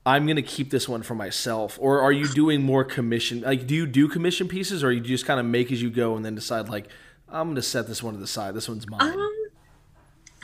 I'm 0.05 0.25
gonna 0.29 0.41
keep 0.41 0.71
this 0.71 0.89
one 0.89 1.03
for 1.03 1.17
myself, 1.17 1.79
or 1.81 2.01
are 2.01 2.13
you 2.13 2.29
doing 2.29 2.63
more 2.63 2.85
commission? 2.85 3.41
Like, 3.41 3.67
do 3.67 3.75
you 3.75 3.87
do 3.89 4.07
commission 4.07 4.47
pieces, 4.47 4.85
or 4.85 4.93
you 4.93 5.01
just 5.01 5.27
kind 5.27 5.41
of 5.41 5.47
make 5.47 5.73
as 5.73 5.83
you 5.83 5.91
go 5.91 6.15
and 6.15 6.25
then 6.25 6.37
decide 6.37 6.69
like, 6.69 6.87
I'm 7.29 7.49
gonna 7.49 7.61
set 7.63 7.89
this 7.89 8.05
one 8.05 8.15
to 8.15 8.21
the 8.21 8.27
side. 8.29 8.55
This 8.55 8.69
one's 8.69 8.87
mine. 8.89 9.01
Um, 9.01 9.33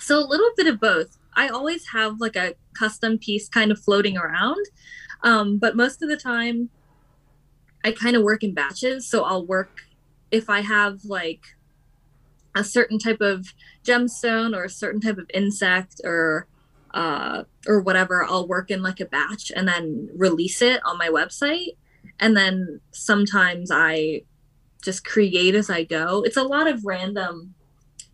so 0.01 0.19
a 0.19 0.27
little 0.27 0.51
bit 0.57 0.67
of 0.67 0.81
both. 0.81 1.17
I 1.35 1.47
always 1.47 1.87
have 1.93 2.21
like 2.21 2.35
a 2.35 2.55
custom 2.77 3.19
piece 3.19 3.49
kind 3.49 3.71
of 3.71 3.79
floating 3.79 4.17
around, 4.19 4.67
um, 5.23 5.59
but 5.59 5.77
most 5.77 6.03
of 6.03 6.09
the 6.09 6.17
time, 6.17 6.71
I 7.85 7.93
kind 7.93 8.17
of 8.17 8.23
work 8.23 8.43
in 8.43 8.55
batches. 8.55 9.09
So 9.09 9.25
I'll 9.25 9.47
work 9.47 9.71
if 10.31 10.49
I 10.49 10.61
have 10.61 11.05
like 11.05 11.43
a 12.55 12.63
certain 12.65 12.99
type 12.99 13.21
of 13.21 13.47
gemstone 13.85 14.57
or 14.57 14.65
a 14.65 14.71
certain 14.71 15.01
type 15.01 15.19
of 15.19 15.31
insect 15.33 16.01
or 16.05 16.47
uh, 16.95 17.45
or 17.67 17.81
whatever. 17.81 18.25
I'll 18.25 18.47
work 18.47 18.71
in 18.71 18.83
like 18.83 19.01
a 19.01 19.07
batch 19.07 19.51
and 19.55 19.67
then 19.67 20.11
release 20.15 20.61
it 20.61 20.81
on 20.85 20.99
my 20.99 21.09
website. 21.09 21.77
And 22.21 22.37
then 22.37 22.81
sometimes 22.93 23.71
I 23.73 24.23
just 24.83 25.05
create 25.05 25.55
as 25.55 25.71
I 25.71 25.85
go. 25.85 26.23
It's 26.23 26.37
a 26.37 26.43
lot 26.43 26.67
of 26.69 26.85
random 26.85 27.55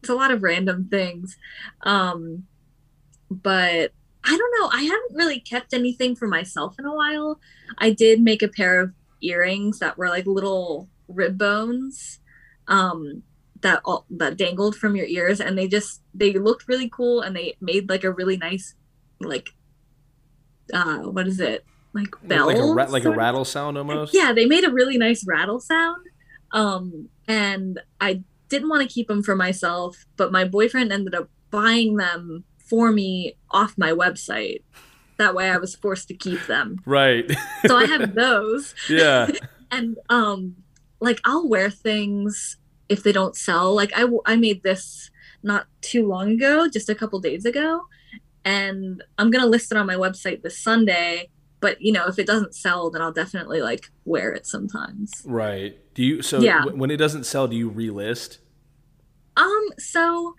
it's 0.00 0.08
a 0.08 0.14
lot 0.14 0.30
of 0.30 0.42
random 0.42 0.88
things. 0.88 1.36
Um 1.82 2.44
but 3.30 3.92
I 4.24 4.36
don't 4.36 4.60
know. 4.60 4.68
I 4.72 4.82
haven't 4.82 5.16
really 5.16 5.40
kept 5.40 5.72
anything 5.72 6.14
for 6.14 6.28
myself 6.28 6.76
in 6.78 6.84
a 6.84 6.94
while. 6.94 7.40
I 7.78 7.90
did 7.90 8.20
make 8.20 8.42
a 8.42 8.48
pair 8.48 8.80
of 8.80 8.92
earrings 9.20 9.78
that 9.78 9.98
were 9.98 10.08
like 10.08 10.26
little 10.26 10.88
rib 11.08 11.38
bones 11.38 12.20
um 12.66 13.22
that 13.60 13.80
all 13.84 14.04
that 14.10 14.36
dangled 14.36 14.76
from 14.76 14.94
your 14.94 15.06
ears 15.06 15.40
and 15.40 15.58
they 15.58 15.66
just 15.66 16.02
they 16.14 16.32
looked 16.34 16.68
really 16.68 16.88
cool 16.88 17.20
and 17.20 17.34
they 17.34 17.56
made 17.60 17.88
like 17.88 18.04
a 18.04 18.12
really 18.12 18.36
nice 18.36 18.74
like 19.20 19.50
uh 20.72 20.98
what 20.98 21.26
is 21.26 21.40
it? 21.40 21.64
Like 21.94 22.08
bell. 22.22 22.46
like 22.46 22.58
a 22.58 22.62
ra- 22.62 22.84
like 22.84 23.04
a 23.04 23.10
rattle 23.10 23.44
sound 23.44 23.78
almost. 23.78 24.14
Yeah, 24.14 24.32
they 24.32 24.46
made 24.46 24.64
a 24.64 24.70
really 24.70 24.98
nice 24.98 25.26
rattle 25.26 25.60
sound. 25.60 26.06
Um, 26.52 27.08
and 27.26 27.80
I 28.00 28.22
didn't 28.48 28.68
want 28.68 28.82
to 28.82 28.92
keep 28.92 29.08
them 29.08 29.22
for 29.22 29.34
myself, 29.34 30.04
but 30.16 30.32
my 30.32 30.44
boyfriend 30.44 30.92
ended 30.92 31.14
up 31.14 31.28
buying 31.50 31.96
them 31.96 32.44
for 32.58 32.92
me 32.92 33.36
off 33.50 33.74
my 33.76 33.90
website. 33.90 34.62
That 35.18 35.34
way 35.34 35.50
I 35.50 35.56
was 35.58 35.74
forced 35.76 36.08
to 36.08 36.14
keep 36.14 36.46
them. 36.46 36.78
Right. 36.86 37.30
So 37.66 37.76
I 37.76 37.84
have 37.86 38.14
those. 38.14 38.74
yeah. 38.88 39.30
And 39.70 39.98
um 40.08 40.56
like 40.98 41.20
I'll 41.26 41.46
wear 41.46 41.68
things 41.70 42.56
if 42.88 43.02
they 43.02 43.12
don't 43.12 43.36
sell. 43.36 43.74
Like 43.74 43.92
I 43.94 44.06
I 44.24 44.36
made 44.36 44.62
this 44.62 45.10
not 45.42 45.66
too 45.82 46.08
long 46.08 46.30
ago, 46.32 46.68
just 46.68 46.88
a 46.88 46.94
couple 46.94 47.20
days 47.20 47.44
ago, 47.44 47.82
and 48.46 49.04
I'm 49.18 49.30
going 49.30 49.44
to 49.44 49.48
list 49.48 49.70
it 49.70 49.76
on 49.78 49.86
my 49.86 49.94
website 49.94 50.42
this 50.42 50.58
Sunday, 50.58 51.28
but 51.60 51.80
you 51.82 51.92
know, 51.92 52.06
if 52.08 52.18
it 52.18 52.26
doesn't 52.26 52.54
sell, 52.54 52.90
then 52.90 53.02
I'll 53.02 53.12
definitely 53.12 53.60
like 53.60 53.90
wear 54.06 54.32
it 54.32 54.46
sometimes. 54.46 55.12
Right. 55.26 55.76
Do 55.94 56.02
you 56.02 56.22
so 56.22 56.40
Yeah. 56.40 56.60
w- 56.60 56.78
when 56.80 56.90
it 56.90 56.96
doesn't 56.96 57.24
sell, 57.24 57.46
do 57.46 57.54
you 57.56 57.70
relist? 57.70 58.38
Um, 59.36 59.68
so 59.78 60.34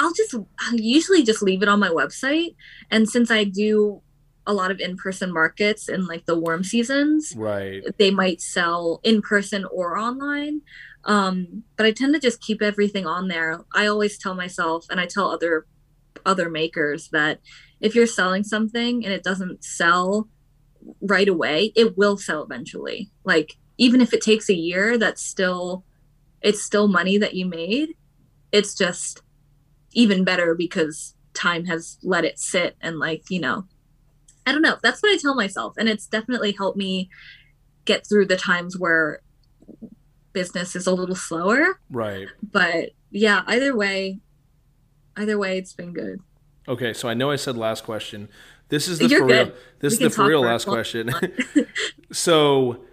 I'll 0.00 0.12
just 0.12 0.34
I'll 0.34 0.74
usually 0.80 1.22
just 1.22 1.42
leave 1.42 1.62
it 1.62 1.68
on 1.68 1.78
my 1.78 1.90
website. 1.90 2.56
And 2.90 3.08
since 3.08 3.30
I 3.30 3.44
do 3.44 4.02
a 4.46 4.52
lot 4.52 4.70
of 4.70 4.80
in-person 4.80 5.32
markets 5.32 5.88
in 5.88 6.06
like 6.06 6.26
the 6.26 6.38
warm 6.38 6.64
seasons, 6.64 7.32
Right. 7.36 7.82
they 7.98 8.10
might 8.10 8.40
sell 8.40 9.00
in 9.02 9.22
person 9.22 9.64
or 9.72 9.98
online. 9.98 10.60
Um, 11.04 11.64
but 11.76 11.86
I 11.86 11.92
tend 11.92 12.14
to 12.14 12.20
just 12.20 12.40
keep 12.40 12.62
everything 12.62 13.06
on 13.06 13.28
there. 13.28 13.60
I 13.74 13.86
always 13.86 14.18
tell 14.18 14.34
myself 14.34 14.86
and 14.90 15.00
I 15.00 15.06
tell 15.06 15.30
other 15.30 15.66
other 16.24 16.48
makers 16.48 17.08
that 17.10 17.40
if 17.80 17.94
you're 17.94 18.06
selling 18.06 18.44
something 18.44 19.04
and 19.04 19.12
it 19.12 19.22
doesn't 19.22 19.64
sell 19.64 20.28
right 21.02 21.28
away, 21.28 21.72
it 21.74 21.96
will 21.98 22.16
sell 22.16 22.42
eventually. 22.42 23.10
Like 23.24 23.54
even 23.76 24.00
if 24.00 24.14
it 24.14 24.22
takes 24.22 24.48
a 24.48 24.54
year, 24.54 24.96
that's 24.96 25.22
still 25.22 25.84
it's 26.40 26.62
still 26.62 26.88
money 26.88 27.18
that 27.18 27.34
you 27.34 27.46
made. 27.46 27.90
It's 28.52 28.74
just 28.74 29.22
even 29.92 30.24
better 30.24 30.54
because 30.54 31.14
time 31.34 31.64
has 31.66 31.98
let 32.02 32.24
it 32.24 32.38
sit 32.38 32.76
and 32.80 32.98
like, 32.98 33.24
you 33.28 33.40
know, 33.40 33.66
I 34.46 34.52
don't 34.52 34.62
know. 34.62 34.76
That's 34.82 35.02
what 35.02 35.12
I 35.12 35.16
tell 35.18 35.34
myself 35.34 35.74
and 35.78 35.88
it's 35.88 36.06
definitely 36.06 36.52
helped 36.52 36.76
me 36.76 37.08
get 37.84 38.06
through 38.06 38.26
the 38.26 38.36
times 38.36 38.78
where 38.78 39.20
business 40.32 40.74
is 40.76 40.86
a 40.86 40.92
little 40.92 41.14
slower. 41.14 41.78
Right. 41.90 42.28
But 42.42 42.90
yeah, 43.10 43.42
either 43.46 43.76
way, 43.76 44.20
either 45.16 45.38
way, 45.38 45.58
it's 45.58 45.72
been 45.72 45.92
good. 45.92 46.20
Okay, 46.66 46.92
so 46.94 47.08
I 47.08 47.14
know 47.14 47.30
I 47.30 47.36
said 47.36 47.56
last 47.56 47.84
question. 47.84 48.28
This 48.70 48.88
is 48.88 48.98
the 48.98 49.06
You're 49.08 49.20
for 49.20 49.26
good. 49.28 49.48
real. 49.48 49.56
This 49.80 49.98
We 50.00 50.06
is 50.06 50.12
the 50.12 50.16
for 50.16 50.26
real 50.26 50.42
for 50.42 50.46
last 50.48 50.64
question. 50.66 51.10
so, 52.12 52.84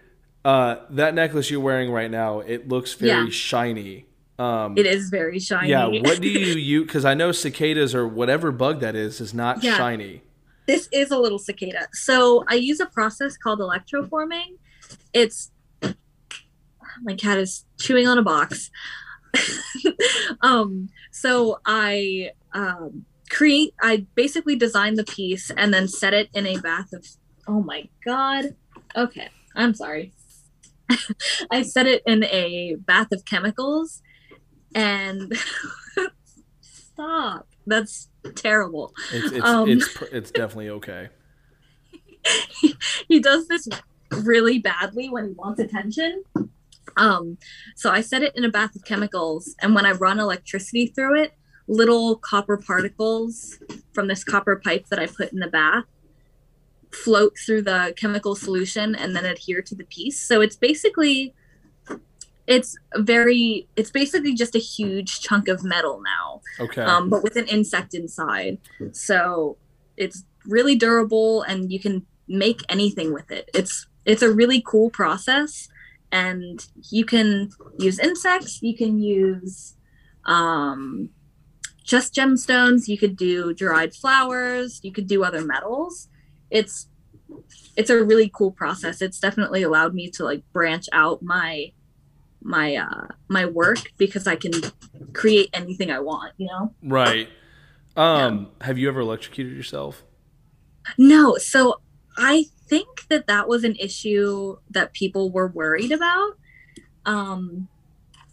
uh, 0.44 0.76
that 0.90 1.14
necklace 1.16 1.50
you're 1.50 1.62
wearing 1.62 1.90
right 1.92 2.12
now, 2.12 2.40
it 2.42 2.68
looks 2.68 2.94
very 2.94 3.26
Yeah. 3.26 3.30
shiny. 3.30 4.06
Um, 4.38 4.78
It 4.78 4.86
is 4.86 5.10
very 5.10 5.40
shiny. 5.40 5.70
yeah. 5.70 5.86
What 5.88 6.20
do 6.22 6.28
you 6.30 6.56
use? 6.56 6.86
Because 6.86 7.06
I 7.06 7.14
know 7.14 7.32
cicadas 7.32 7.96
or 7.96 8.08
whatever 8.08 8.52
bug 8.52 8.82
that 8.82 8.96
is 8.96 9.22
is 9.22 9.34
not 9.34 9.64
Yeah. 9.64 9.78
shiny. 9.78 10.24
This 10.72 10.88
is 10.94 11.12
a 11.12 11.18
little 11.18 11.38
cicada. 11.38 11.90
So 11.92 12.46
I 12.48 12.56
use 12.56 12.80
a 12.80 12.86
process 12.86 13.36
called 13.36 13.60
electroforming. 13.60 14.58
It's 15.14 15.52
my 17.04 17.16
cat 17.16 17.38
is 17.38 17.66
chewing 17.78 18.08
on 18.08 18.18
a 18.18 18.22
box. 18.22 18.72
um, 20.42 20.88
so 21.12 21.60
I 21.66 22.32
um, 22.54 23.06
create. 23.30 23.74
I 23.82 24.06
basically 24.16 24.56
design 24.56 24.96
the 24.96 25.04
piece 25.04 25.52
and 25.58 25.74
then 25.74 25.90
set 25.90 26.14
it 26.14 26.30
in 26.34 26.48
a 26.48 26.58
bath 26.58 26.94
of. 26.94 27.06
Oh 27.50 27.62
my 27.62 27.90
god. 28.06 28.56
Okay, 28.96 29.28
I'm 29.54 29.74
sorry. 29.74 30.14
I 31.52 31.64
set 31.64 31.86
it 31.86 32.02
in 32.06 32.24
a 32.24 32.76
bath 32.76 33.12
of 33.12 33.26
chemicals, 33.26 34.02
and 34.74 35.34
stop. 36.62 37.51
That's 37.66 38.10
terrible. 38.36 38.94
It's 39.12 39.32
it's 39.32 39.46
Um. 39.46 39.70
it's 39.70 40.02
it's 40.12 40.32
definitely 40.32 40.70
okay. 40.70 41.10
he 43.08 43.20
does 43.20 43.48
this 43.48 43.68
really 44.24 44.60
badly 44.60 45.10
when 45.10 45.30
he 45.30 45.34
wants 45.34 45.60
attention. 45.60 46.24
Um, 46.98 47.38
so 47.76 47.90
I 47.90 48.02
set 48.02 48.22
it 48.22 48.36
in 48.36 48.44
a 48.44 48.50
bath 48.50 48.76
of 48.76 48.84
chemicals, 48.84 49.56
and 49.62 49.74
when 49.74 49.86
I 49.86 49.92
run 49.92 50.20
electricity 50.20 50.88
through 50.88 51.22
it, 51.22 51.34
little 51.68 52.18
copper 52.18 52.58
particles 52.58 53.60
from 53.94 54.08
this 54.08 54.24
copper 54.24 54.58
pipe 54.58 54.88
that 54.88 55.00
I 55.00 55.08
put 55.08 55.32
in 55.32 55.40
the 55.40 55.48
bath 55.48 55.86
float 56.92 57.38
through 57.38 57.62
the 57.62 57.94
chemical 57.96 58.36
solution 58.36 58.96
and 58.96 59.16
then 59.16 59.26
adhere 59.26 59.62
to 59.62 59.76
the 59.76 59.86
piece. 59.86 60.20
So 60.20 60.42
it's 60.42 60.56
basically 60.56 61.34
it's 62.48 62.76
very 62.98 63.68
it's 63.76 63.92
basically 63.92 64.34
just 64.34 64.56
a 64.56 64.60
huge 64.60 65.22
chunk 65.22 65.48
of 65.48 65.64
metal 65.64 66.02
now 66.04 66.42
Okay. 66.60 66.82
um, 66.82 67.10
but 67.10 67.24
with 67.24 67.36
an 67.36 67.46
insect 67.48 67.94
inside. 67.94 68.58
So 68.92 69.58
it's 69.98 70.24
really 70.46 70.76
durable, 70.76 71.44
and 71.44 71.72
you 71.72 71.80
can 71.80 72.06
make 72.28 72.62
anything 72.70 73.14
with 73.14 73.32
it. 73.32 73.50
It's 73.54 73.88
it's 74.06 74.22
a 74.24 74.32
really 74.32 74.62
cool 74.66 74.90
process, 74.90 75.70
and 76.12 76.66
you 76.90 77.06
can 77.06 77.50
use 77.78 78.00
insects. 78.00 78.62
You 78.62 78.76
can 78.76 79.00
use 79.00 79.76
um, 80.26 81.10
just 81.84 82.14
gemstones. 82.16 82.88
You 82.88 82.98
could 82.98 83.16
do 83.16 83.54
dried 83.54 83.94
flowers. 83.94 84.80
You 84.84 84.92
could 84.92 85.08
do 85.08 85.24
other 85.24 85.44
metals. 85.44 86.08
It's 86.50 86.88
it's 87.76 87.90
a 87.90 88.04
really 88.04 88.30
cool 88.34 88.52
process. 88.52 89.02
It's 89.02 89.20
definitely 89.20 89.64
allowed 89.64 89.94
me 89.94 90.10
to 90.12 90.24
like 90.24 90.44
branch 90.52 90.88
out 90.92 91.22
my 91.22 91.72
my 92.42 92.76
uh 92.76 93.08
my 93.28 93.46
work 93.46 93.80
because 93.98 94.28
I 94.28 94.36
can 94.36 94.52
create 95.14 95.50
anything 95.54 95.92
I 95.92 96.00
want, 96.00 96.34
you 96.38 96.48
know? 96.48 96.74
right. 96.84 97.30
Um, 97.98 98.48
have 98.62 98.78
you 98.78 98.88
ever 98.88 99.02
electrocuted 99.02 99.54
yourself? 99.54 100.04
No, 100.98 101.36
so 101.36 101.82
I 102.18 102.46
think 102.68 103.08
that 103.10 103.28
that 103.28 103.50
was 103.50 103.66
an 103.66 103.76
issue 103.76 104.56
that 104.70 104.94
people 104.94 105.30
were 105.30 105.48
worried 105.48 105.92
about. 105.92 106.32
Um 107.06 107.68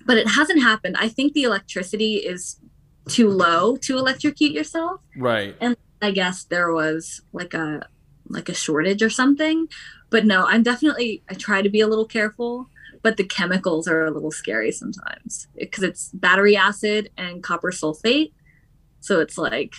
but 0.07 0.17
it 0.17 0.27
hasn't 0.29 0.63
happened. 0.63 0.97
I 0.99 1.09
think 1.09 1.35
the 1.35 1.43
electricity 1.43 2.15
is 2.17 2.59
too 3.09 3.29
low 3.29 3.77
to 3.77 3.99
electrocute 3.99 4.53
yourself. 4.53 5.01
Right. 5.17 5.55
And 5.61 5.77
I 6.01 6.13
guess 6.13 6.45
there 6.45 6.73
was 6.73 7.23
like 7.33 7.55
a 7.55 7.89
like 8.29 8.49
a 8.49 8.55
shortage 8.55 9.03
or 9.03 9.11
something. 9.11 9.69
But 10.11 10.25
no, 10.25 10.47
I'm 10.47 10.63
definitely 10.63 11.23
I 11.29 11.35
try 11.35 11.63
to 11.63 11.69
be 11.69 11.81
a 11.81 11.89
little 11.89 12.07
careful, 12.07 12.71
but 13.09 13.17
the 13.17 13.25
chemicals 13.25 13.89
are 13.89 14.05
a 14.05 14.11
little 14.11 14.31
scary 14.31 14.71
sometimes 14.71 15.49
because 15.57 15.83
it's 15.83 16.11
battery 16.13 16.55
acid 16.55 17.09
and 17.17 17.43
copper 17.43 17.71
sulfate. 17.71 18.33
So 19.01 19.21
it's 19.21 19.39
like 19.39 19.73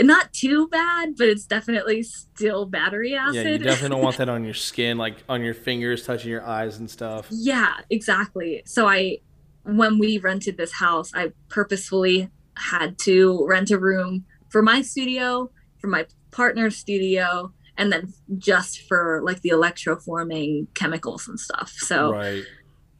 not 0.00 0.32
too 0.32 0.66
bad, 0.66 1.14
but 1.16 1.28
it's 1.28 1.46
definitely 1.46 2.02
still 2.02 2.66
battery 2.66 3.14
acid. 3.14 3.36
Yeah, 3.36 3.52
you 3.52 3.58
definitely 3.58 3.90
don't 3.90 4.02
want 4.02 4.16
that 4.16 4.28
on 4.28 4.42
your 4.42 4.54
skin, 4.68 4.98
like 4.98 5.18
on 5.28 5.44
your 5.44 5.54
fingers, 5.54 6.04
touching 6.04 6.28
your 6.28 6.44
eyes 6.44 6.78
and 6.80 6.90
stuff. 6.90 7.28
Yeah, 7.30 7.74
exactly. 7.88 8.62
So 8.66 8.88
I 8.88 9.18
when 9.62 10.00
we 10.00 10.18
rented 10.18 10.56
this 10.56 10.72
house, 10.72 11.12
I 11.14 11.30
purposefully 11.48 12.30
had 12.56 12.98
to 13.02 13.46
rent 13.46 13.70
a 13.70 13.78
room 13.78 14.24
for 14.48 14.60
my 14.60 14.82
studio, 14.82 15.52
for 15.78 15.86
my 15.86 16.04
partner's 16.32 16.76
studio, 16.76 17.52
and 17.80 17.90
then 17.92 18.12
just 18.38 18.82
for 18.86 19.20
like 19.24 19.40
the 19.40 19.48
electroforming 19.50 20.66
chemicals 20.74 21.26
and 21.26 21.40
stuff. 21.40 21.70
So 21.70 22.12
Right. 22.12 22.44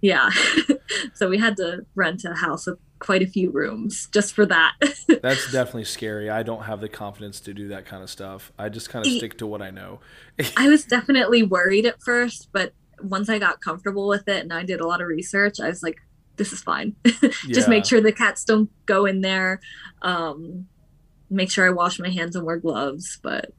yeah. 0.01 0.31
so 1.15 1.29
we 1.29 1.39
had 1.39 1.57
to 1.59 1.85
rent 1.95 2.25
a 2.25 2.35
house 2.35 2.67
with 2.67 2.79
quite 2.99 3.23
a 3.23 3.27
few 3.27 3.51
rooms 3.51 4.09
just 4.13 4.35
for 4.35 4.47
that. 4.47 4.75
That's 5.23 5.53
definitely 5.53 5.85
scary. 5.85 6.31
I 6.31 6.43
don't 6.43 6.63
have 6.65 6.81
the 6.81 6.89
confidence 6.89 7.41
to 7.41 7.55
do 7.55 7.69
that 7.69 7.85
kind 7.87 8.03
of 8.03 8.11
stuff. 8.11 8.53
I 8.59 8.69
just 8.71 8.89
kind 8.91 9.07
of 9.07 9.13
stick 9.13 9.39
to 9.39 9.47
what 9.47 9.63
I 9.63 9.71
know. 9.71 10.01
I 10.57 10.69
was 10.69 10.85
definitely 10.85 11.43
worried 11.43 11.87
at 11.87 12.03
first, 12.03 12.49
but 12.53 12.73
once 13.03 13.29
I 13.29 13.39
got 13.39 13.61
comfortable 13.61 14.09
with 14.09 14.29
it 14.29 14.43
and 14.43 14.53
I 14.53 14.63
did 14.65 14.81
a 14.81 14.87
lot 14.87 15.01
of 15.01 15.07
research, 15.09 15.61
I 15.61 15.69
was 15.69 15.83
like, 15.83 15.99
this 16.37 16.53
is 16.55 16.63
fine. 16.63 16.97
just 17.05 17.45
Yeah. 17.47 17.67
make 17.69 17.85
sure 17.85 18.01
the 18.01 18.13
cats 18.13 18.45
don't 18.45 18.71
go 18.87 19.05
in 19.07 19.21
there. 19.21 19.61
Um, 20.03 20.69
make 21.31 21.51
sure 21.51 21.67
I 21.67 21.71
wash 21.71 21.99
my 21.99 22.09
hands 22.09 22.35
and 22.37 22.45
wear 22.47 22.57
gloves. 22.57 23.19
But 23.23 23.53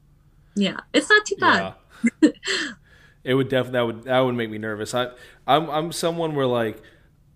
yeah, 0.56 0.76
it's 0.92 1.08
not 1.08 1.24
too 1.26 1.36
bad. 1.36 1.74
Yeah. 2.22 2.30
it 3.24 3.34
would 3.34 3.48
definitely 3.48 3.72
that 3.78 3.86
would 3.86 4.02
that 4.04 4.20
would 4.20 4.34
make 4.34 4.50
me 4.50 4.58
nervous. 4.58 4.94
I 4.94 5.08
I'm 5.46 5.68
I'm 5.70 5.92
someone 5.92 6.34
where 6.34 6.46
like 6.46 6.82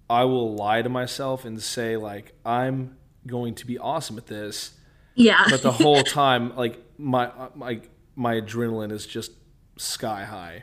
I 0.08 0.24
will 0.24 0.54
lie 0.54 0.82
to 0.82 0.88
myself 0.88 1.44
and 1.44 1.60
say 1.62 1.96
like 1.96 2.34
I'm 2.44 2.96
going 3.26 3.54
to 3.56 3.66
be 3.66 3.78
awesome 3.78 4.18
at 4.18 4.26
this, 4.26 4.72
Yeah. 5.14 5.44
but 5.50 5.62
the 5.62 5.72
whole 5.72 6.02
time 6.22 6.54
like 6.56 6.82
my 6.98 7.30
my 7.54 7.80
my 8.14 8.34
adrenaline 8.40 8.92
is 8.92 9.06
just 9.06 9.32
sky 9.76 10.24
high. 10.24 10.62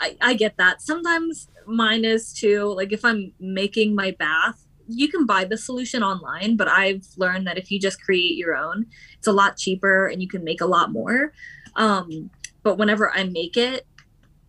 I, 0.00 0.16
I 0.20 0.34
get 0.34 0.56
that. 0.58 0.80
Sometimes 0.80 1.48
mine 1.66 2.04
is 2.04 2.32
too. 2.32 2.72
Like 2.72 2.92
if 2.92 3.04
I'm 3.04 3.32
making 3.40 3.94
my 3.96 4.12
bath, 4.12 4.64
you 4.86 5.08
can 5.08 5.26
buy 5.26 5.44
the 5.44 5.56
solution 5.58 6.02
online, 6.04 6.56
but 6.56 6.68
I've 6.68 7.04
learned 7.16 7.46
that 7.48 7.58
if 7.58 7.70
you 7.72 7.80
just 7.80 8.00
create 8.00 8.36
your 8.36 8.54
own, 8.56 8.86
it's 9.18 9.26
a 9.26 9.32
lot 9.32 9.56
cheaper 9.56 10.06
and 10.06 10.22
you 10.22 10.28
can 10.28 10.44
make 10.44 10.60
a 10.60 10.66
lot 10.66 10.92
more. 10.92 11.32
Um, 11.78 12.30
but 12.62 12.76
whenever 12.76 13.10
I 13.10 13.24
make 13.24 13.56
it, 13.56 13.86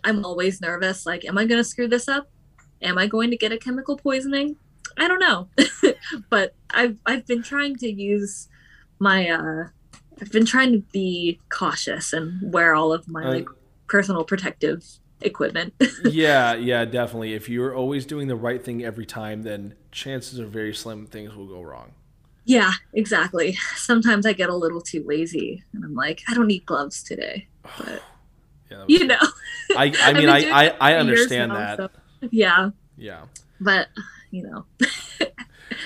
I'm 0.03 0.25
always 0.25 0.59
nervous. 0.59 1.05
Like, 1.05 1.23
am 1.23 1.37
I 1.37 1.45
going 1.45 1.59
to 1.59 1.63
screw 1.63 1.87
this 1.87 2.09
up? 2.09 2.29
Am 2.81 2.97
I 2.97 3.07
going 3.07 3.29
to 3.29 3.37
get 3.37 3.51
a 3.51 3.57
chemical 3.57 3.95
poisoning? 3.95 4.57
I 4.97 5.07
don't 5.07 5.19
know. 5.19 5.47
but 6.29 6.55
I've 6.71 6.97
I've 7.05 7.25
been 7.25 7.43
trying 7.43 7.75
to 7.77 7.89
use 7.89 8.49
my 8.99 9.29
uh 9.29 9.67
I've 10.21 10.31
been 10.31 10.45
trying 10.45 10.73
to 10.73 10.79
be 10.91 11.39
cautious 11.49 12.11
and 12.11 12.51
wear 12.51 12.75
all 12.75 12.91
of 12.91 13.07
my 13.07 13.23
Uh, 13.23 13.29
like 13.29 13.47
personal 13.87 14.23
protective 14.23 14.83
equipment. 15.21 15.73
yeah, 16.05 16.55
yeah, 16.55 16.85
definitely. 16.85 17.33
If 17.33 17.49
you're 17.49 17.75
always 17.75 18.05
doing 18.05 18.27
the 18.27 18.35
right 18.35 18.63
thing 18.63 18.83
every 18.83 19.05
time, 19.05 19.43
then 19.43 19.75
chances 19.91 20.39
are 20.39 20.47
very 20.47 20.73
slim 20.73 21.05
things 21.05 21.35
will 21.35 21.47
go 21.47 21.61
wrong. 21.61 21.93
Yeah, 22.45 22.73
exactly. 22.93 23.57
Sometimes 23.75 24.25
I 24.25 24.33
get 24.33 24.49
a 24.49 24.55
little 24.55 24.81
too 24.81 25.03
lazy 25.05 25.63
and 25.73 25.83
I'm 25.83 25.95
like, 25.95 26.21
I 26.27 26.33
don't 26.33 26.47
need 26.47 26.65
gloves 26.65 27.03
today. 27.03 27.47
But 27.77 28.01
Yeah, 28.71 28.85
you 28.87 29.07
know, 29.07 29.17
I, 29.75 29.93
I 30.01 30.13
mean, 30.13 30.29
I, 30.29 30.47
I, 30.49 30.67
I 30.79 30.91
it 30.93 30.99
for 30.99 31.05
years 31.07 31.19
understand 31.21 31.49
now, 31.51 31.75
that. 31.75 31.77
so- 31.77 32.27
yeah. 32.31 32.69
Yeah. 32.97 33.21
But 33.59 33.87
you 34.31 34.43
know, 34.43 34.65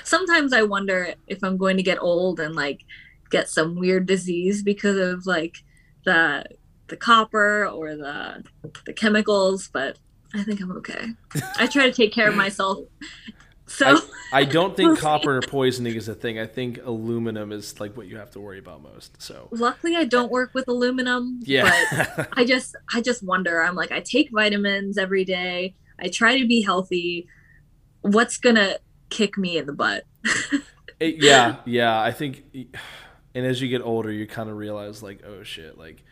sometimes 0.04 0.52
I 0.52 0.64
wonder 0.64 1.14
if 1.28 1.44
I'm 1.44 1.58
going 1.58 1.78
to 1.78 1.84
get 1.84 2.02
old 2.02 2.40
and 2.42 2.56
like 2.56 2.82
get 3.30 3.50
some 3.50 3.76
weird 3.76 4.06
disease 4.06 4.64
because 4.64 4.98
of 4.98 5.26
like 5.26 5.64
the 6.06 6.46
the 6.88 6.98
copper 6.98 7.66
or 7.68 7.96
the 7.96 8.44
the 8.86 8.94
chemicals, 8.94 9.70
but 9.72 9.98
I 10.34 10.44
think 10.44 10.62
I'm 10.62 10.72
okay. 10.74 11.08
I 11.58 11.68
try 11.68 11.86
to 11.86 11.94
take 11.94 12.12
care 12.12 12.28
of 12.28 12.36
myself 12.36 12.80
So 13.66 13.98
I, 14.34 14.42
I 14.42 14.44
don't 14.46 14.76
think 14.78 15.00
copper 15.00 15.40
poisoning 15.42 15.96
is 15.96 16.08
a 16.10 16.16
thing. 16.16 16.38
I 16.40 16.46
think 16.46 16.80
aluminum 16.84 17.52
is 17.52 17.80
like 17.80 17.96
what 17.96 18.08
you 18.08 18.18
have 18.18 18.32
to 18.32 18.40
worry 18.40 18.60
about 18.60 18.82
most. 18.84 19.22
So 19.22 19.48
luckily 19.52 19.96
I 19.96 20.04
don't 20.06 20.32
work 20.32 20.54
with 20.54 20.68
aluminum. 20.68 21.40
Yeah, 21.44 21.72
But 22.16 22.30
I 22.38 22.46
just 22.46 22.76
I 22.94 23.02
just 23.02 23.24
wonder. 23.24 23.62
I'm 23.64 23.76
like 23.76 23.92
I 23.92 24.00
take 24.02 24.30
vitamins 24.32 24.98
every 24.98 25.24
day. 25.26 25.76
I 26.00 26.10
try 26.10 26.38
to 26.40 26.48
be 26.48 26.62
healthy. 26.62 27.28
What's 28.02 28.38
gonna 28.38 28.78
kick 29.10 29.38
me 29.38 29.58
in 29.58 29.66
the 29.66 29.74
butt? 29.74 30.04
It- 31.00 31.22
yeah, 31.22 31.58
yeah. 31.66 32.00
I 32.00 32.12
think, 32.12 32.44
and 33.36 33.46
as 33.46 33.62
you 33.62 33.68
get 33.68 33.82
older, 33.82 34.10
you 34.12 34.26
kind 34.26 34.50
of 34.50 34.56
realize 34.56 35.04
like, 35.04 35.22
oh 35.26 35.44
shit, 35.44 35.78
like 35.78 36.04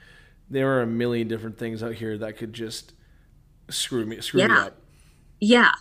there 0.49 0.69
are 0.77 0.81
a 0.81 0.87
million 0.87 1.29
different 1.29 1.57
things 1.57 1.81
out 1.81 1.93
here 1.93 2.17
that 2.17 2.35
could 2.35 2.51
just 2.51 2.93
screw 3.69 4.05
me, 4.05 4.19
screw 4.19 4.41
me 4.41 4.49
Yeah. 4.49 4.63
up. 4.65 4.77
yeah 5.39 5.71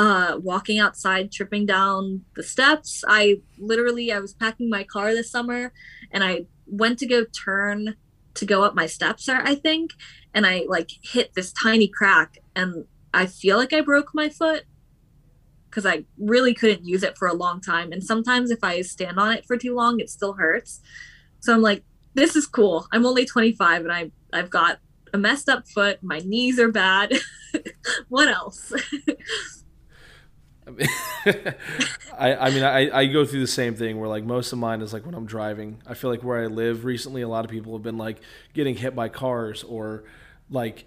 uh 0.00 0.38
walking 0.42 0.78
outside 0.78 1.30
tripping 1.30 1.66
down 1.66 2.24
the 2.34 2.42
steps. 2.42 3.04
I 3.06 3.42
literally 3.58 4.10
i 4.10 4.18
was 4.18 4.32
packing 4.32 4.70
my 4.70 4.82
car 4.82 5.12
this 5.12 5.30
summer 5.30 5.72
and 6.10 6.24
i 6.24 6.46
went 6.66 6.98
to 7.00 7.06
go 7.06 7.24
turn 7.24 7.94
to 8.32 8.46
go 8.46 8.62
up 8.62 8.74
my 8.74 8.86
steps 8.86 9.28
i 9.28 9.54
think 9.54 9.90
and 10.32 10.46
i 10.46 10.64
like 10.68 10.90
hit 11.02 11.34
this 11.34 11.52
tiny 11.52 11.86
crack 11.86 12.38
and 12.56 12.86
i 13.12 13.26
feel 13.26 13.58
like 13.58 13.72
i 13.72 13.80
broke 13.82 14.14
my 14.14 14.28
foot 14.30 14.64
because 15.68 15.84
i 15.84 16.04
really 16.16 16.54
couldn't 16.54 16.84
use 16.84 17.02
it 17.02 17.18
for 17.18 17.28
a 17.28 17.34
long 17.34 17.60
time 17.60 17.92
and 17.92 18.02
sometimes 18.02 18.50
if 18.50 18.64
i 18.64 18.80
stand 18.80 19.18
on 19.18 19.32
it 19.32 19.44
for 19.44 19.56
too 19.58 19.74
long 19.74 20.00
it 20.00 20.08
still 20.08 20.32
hurts. 20.32 20.80
So 21.40 21.52
i'm 21.52 21.62
like 21.62 21.84
this 22.14 22.34
is 22.34 22.46
cool. 22.46 22.86
I'm 22.92 23.04
only 23.04 23.26
25 23.26 23.82
and 23.82 23.92
i 23.92 24.10
i've 24.32 24.50
got 24.50 24.78
a 25.12 25.18
messed 25.18 25.48
up 25.48 25.68
foot. 25.68 26.02
My 26.02 26.20
knees 26.20 26.58
are 26.58 26.72
bad. 26.72 27.12
What 28.08 28.28
else 28.28 28.72
I, 32.18 32.34
I 32.34 32.50
mean, 32.50 32.62
I, 32.62 32.90
I 33.00 33.06
go 33.06 33.24
through 33.24 33.40
the 33.40 33.46
same 33.46 33.74
thing 33.74 33.98
where 33.98 34.08
like 34.08 34.24
most 34.24 34.52
of 34.52 34.58
mine 34.58 34.82
is 34.82 34.92
like 34.92 35.04
when 35.06 35.14
I'm 35.14 35.26
driving. 35.26 35.82
I 35.86 35.94
feel 35.94 36.10
like 36.10 36.22
where 36.22 36.42
I 36.42 36.46
live 36.46 36.84
recently, 36.84 37.22
a 37.22 37.28
lot 37.28 37.44
of 37.44 37.50
people 37.50 37.72
have 37.74 37.82
been 37.82 37.98
like 37.98 38.18
getting 38.54 38.76
hit 38.76 38.94
by 38.94 39.08
cars 39.08 39.64
or 39.64 40.04
like 40.50 40.84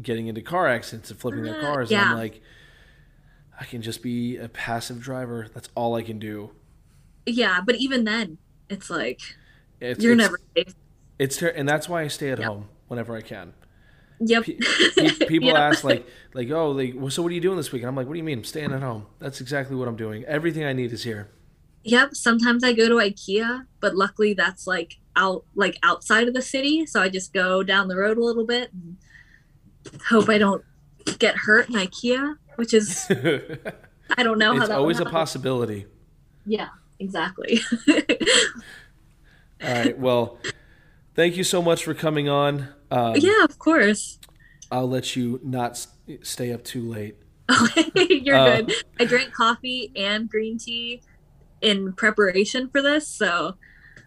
getting 0.00 0.26
into 0.26 0.42
car 0.42 0.68
accidents 0.68 1.10
and 1.10 1.18
flipping 1.18 1.42
their 1.42 1.58
Uh, 1.58 1.60
cars. 1.60 1.90
And. 1.90 2.00
I'm 2.00 2.16
like, 2.16 2.42
I 3.58 3.64
can 3.64 3.82
just 3.82 4.02
be 4.02 4.36
a 4.36 4.48
passive 4.48 5.00
driver. 5.00 5.48
That's 5.52 5.68
all 5.74 5.94
I 5.94 6.02
can 6.02 6.18
do. 6.18 6.50
Yeah, 7.24 7.60
but 7.64 7.76
even 7.76 8.04
then, 8.04 8.38
it's 8.68 8.90
like 8.90 9.20
It's, 9.80 10.02
you're 10.02 10.12
it's, 10.12 10.18
never 10.18 10.38
safe. 10.56 10.74
It's 11.18 11.36
ter- 11.38 11.48
and 11.48 11.68
that's 11.68 11.88
why 11.88 12.02
I 12.02 12.08
stay 12.08 12.30
at 12.30 12.38
Yep. 12.38 12.46
home 12.48 12.68
whenever 12.88 13.16
I 13.16 13.22
can. 13.22 13.54
Yep. 14.20 14.44
Pe- 14.44 14.58
pe- 14.96 15.26
people 15.26 15.48
Yep. 15.48 15.56
ask 15.56 15.84
like 15.84 16.06
like 16.34 16.50
oh 16.50 16.70
like 16.70 16.94
well, 16.96 17.10
so 17.10 17.22
what 17.22 17.30
are 17.32 17.34
you 17.34 17.40
doing 17.40 17.56
this 17.56 17.72
week? 17.72 17.82
And 17.82 17.88
I'm 17.88 17.96
like, 17.96 18.06
what 18.06 18.14
do 18.14 18.18
you 18.18 18.24
mean? 18.24 18.38
I'm 18.38 18.44
staying 18.44 18.72
at 18.72 18.82
home. 18.82 19.06
That's 19.18 19.40
exactly 19.40 19.76
what 19.76 19.88
I'm 19.88 19.96
doing. 19.96 20.24
Everything 20.24 20.64
I 20.64 20.72
need 20.72 20.92
is 20.92 21.04
here. 21.04 21.28
Yep. 21.84 22.14
Sometimes 22.14 22.64
I 22.64 22.72
go 22.72 22.88
to 22.88 22.94
IKEA, 22.96 23.66
but 23.80 23.94
luckily 23.94 24.34
that's 24.34 24.66
like 24.66 24.98
out 25.16 25.44
like 25.54 25.78
outside 25.82 26.28
of 26.28 26.34
the 26.34 26.42
city, 26.42 26.86
so 26.86 27.00
I 27.00 27.08
just 27.08 27.32
go 27.32 27.62
down 27.62 27.88
the 27.88 27.96
road 27.96 28.18
a 28.18 28.24
little 28.24 28.44
bit 28.46 28.70
and 28.72 28.96
hope 30.08 30.28
I 30.28 30.38
don't 30.38 30.64
get 31.18 31.36
hurt 31.36 31.68
in 31.68 31.74
IKEA, 31.74 32.36
which 32.56 32.74
is 32.74 33.06
I 34.16 34.22
don't 34.22 34.38
know 34.38 34.52
how 34.54 34.60
it's 34.60 34.68
that 34.68 34.78
always 34.78 35.00
a 35.00 35.04
possibility. 35.04 35.86
Yeah, 36.44 36.68
exactly. 36.98 37.60
All 39.62 39.72
right. 39.72 39.98
Well, 39.98 40.38
thank 41.16 41.36
you 41.36 41.42
so 41.44 41.60
much 41.60 41.84
for 41.84 41.94
coming 41.94 42.28
on. 42.28 42.68
Um, 42.90 43.16
yeah, 43.16 43.42
of 43.44 43.58
course. 43.58 44.18
I'll 44.70 44.88
let 44.88 45.16
you 45.16 45.40
not 45.42 45.72
s- 45.72 45.88
stay 46.22 46.52
up 46.52 46.62
too 46.64 46.82
late. 46.88 47.16
You're 47.94 48.34
Uh, 48.36 48.60
good. 48.62 48.72
I 49.00 49.04
drank 49.04 49.32
coffee 49.32 49.90
and 49.96 50.28
green 50.28 50.58
tea 50.58 51.00
in 51.60 51.92
preparation 51.94 52.68
for 52.68 52.82
this, 52.82 53.06
so 53.08 53.56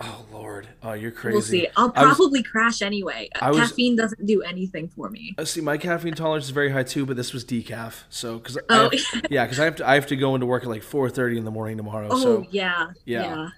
Oh 0.02 0.26
Lord. 0.32 0.67
Oh, 0.82 0.93
you're 0.93 1.12
crazy. 1.12 1.34
we'll 1.34 1.41
see. 1.41 1.67
I'll 1.76 1.91
I 1.95 2.06
was- 2.06 2.15
probably 2.15 2.41
crash 2.43 2.82
anyway. 2.82 3.28
Was- 3.41 3.58
Caffeine 3.58 3.95
doesn't 3.98 4.26
do 4.26 4.41
anything 4.41 4.88
for 4.88 5.10
me. 5.10 5.36
Uh, 5.38 5.43
See, 5.43 5.60
my 5.62 5.78
caffeine 5.78 6.13
tolerance 6.13 6.45
is 6.45 6.52
very 6.52 6.69
high 6.72 6.84
too, 6.84 7.06
but 7.06 7.17
this 7.17 7.34
was 7.34 7.43
decaf. 7.43 8.04
So, 8.10 8.38
because 8.38 8.58
Oh, 8.69 8.89
yeah, 9.30 9.43
because 9.45 9.60
I 9.60 9.65
have 9.65 9.76
to, 9.78 9.89
I 9.89 9.95
have 9.95 10.08
to 10.08 10.15
go 10.15 10.36
into 10.36 10.45
work 10.45 10.63
at 10.63 10.69
like 10.69 10.84
4:30 10.84 11.38
in 11.39 11.43
the 11.45 11.52
morning 11.52 11.76
tomorrow. 11.78 12.08
oh 12.12 12.22
so, 12.24 12.48
yeah, 12.50 12.91
yeah. 13.06 13.24
yeah, 13.24 13.50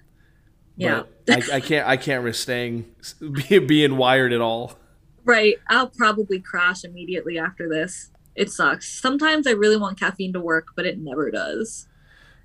yeah. 0.76 1.02
I, 1.28 1.42
I 1.54 1.60
can't, 1.60 1.86
I 1.86 1.96
can't 1.96 2.24
risk 2.24 2.42
staying, 2.42 2.86
being 3.66 3.96
wired 3.96 4.32
at 4.32 4.40
all. 4.40 4.78
Right. 5.24 5.56
I'll 5.68 5.88
probably 5.88 6.40
crash 6.40 6.84
immediately 6.84 7.38
after 7.38 7.68
this. 7.68 8.10
It 8.34 8.50
sucks. 8.50 8.88
Sometimes 8.88 9.46
I 9.46 9.50
really 9.52 9.76
want 9.76 9.98
caffeine 10.00 10.32
to 10.32 10.40
work, 10.40 10.68
but 10.74 10.86
it 10.86 10.98
never 10.98 11.30
does. 11.30 11.86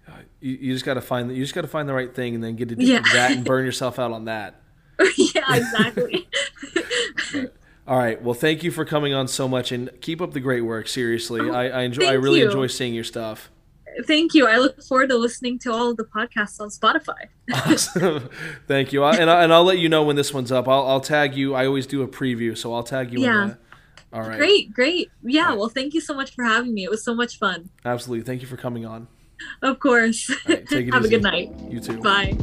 Uh, 0.08 0.12
you, 0.42 0.54
you 0.62 0.74
just 0.74 0.86
got 0.86 0.94
to 0.96 1.02
find, 1.02 1.30
the, 1.30 1.34
you 1.34 1.44
just 1.44 1.56
got 1.56 1.62
to 1.62 1.68
find 1.68 1.88
the 1.90 1.94
right 1.94 2.14
thing, 2.14 2.36
and 2.36 2.44
then 2.44 2.56
get 2.56 2.72
addicted 2.72 2.88
Yeah. 2.88 3.02
that 3.14 3.32
and 3.32 3.44
burn 3.46 3.66
yourself 3.66 3.98
out 4.00 4.12
on 4.12 4.26
that. 4.26 4.62
yeah, 5.18 5.56
exactly. 5.56 6.28
All 7.88 7.98
right. 7.98 8.22
Well, 8.22 8.34
thank 8.34 8.64
you 8.64 8.72
for 8.72 8.84
coming 8.84 9.14
on 9.14 9.28
so 9.28 9.48
much, 9.48 9.72
and 9.72 9.90
keep 10.02 10.22
up 10.22 10.34
the 10.34 10.40
great 10.40 10.62
work. 10.62 10.88
Seriously, 10.88 11.42
Oh, 11.42 11.54
I, 11.54 11.68
I 11.68 11.82
enjoy, 11.84 12.06
I 12.06 12.14
really 12.14 12.40
you. 12.40 12.46
enjoy 12.48 12.68
seeing 12.68 12.94
your 12.94 13.04
stuff. 13.04 13.50
Thank 14.06 14.34
you. 14.34 14.48
I 14.48 14.58
look 14.58 14.84
forward 14.84 15.10
to 15.10 15.18
listening 15.18 15.60
to 15.60 15.72
all 15.72 15.90
of 15.90 15.98
the 15.98 16.04
podcasts 16.04 16.60
on 16.60 16.70
Spotify. 16.70 17.28
Awesome. 17.52 18.30
Thank 18.68 18.94
you. 18.94 19.04
I, 19.04 19.16
and, 19.16 19.30
I, 19.30 19.44
and 19.44 19.54
I'll 19.54 19.64
let 19.64 19.80
you 19.80 19.90
know 19.90 20.04
when 20.04 20.16
this 20.16 20.34
one's 20.34 20.52
up. 20.52 20.68
I'll, 20.68 20.86
I'll 20.86 21.02
tag 21.02 21.36
you. 21.36 21.56
I 21.56 21.66
always 21.66 21.88
do 21.88 22.04
a 22.04 22.08
preview, 22.08 22.58
so 22.58 22.74
I'll 22.74 22.84
tag 22.84 23.12
you. 23.12 23.20
Yeah. 23.22 23.44
In 23.44 23.58
all 24.14 24.22
right. 24.22 24.38
Great, 24.38 24.74
great. 24.74 25.12
Yeah, 25.24 25.50
right. 25.50 25.58
well, 25.58 25.70
thank 25.70 25.94
you 25.94 26.02
so 26.02 26.14
much 26.14 26.34
for 26.34 26.44
having 26.44 26.74
me. 26.74 26.84
It 26.84 26.90
was 26.90 27.04
so 27.04 27.14
much 27.14 27.38
fun. 27.38 27.70
Absolutely. 27.84 28.24
Thank 28.26 28.42
you 28.42 28.48
for 28.48 28.58
coming 28.58 28.86
on. 28.86 29.08
Of 29.62 29.80
course. 29.80 30.32
Right, 30.48 30.68
Have 30.94 31.06
a 31.06 31.10
good 31.10 31.24
night. 31.24 31.52
You 31.70 31.80
too. 31.80 32.00
Bye. 32.00 32.38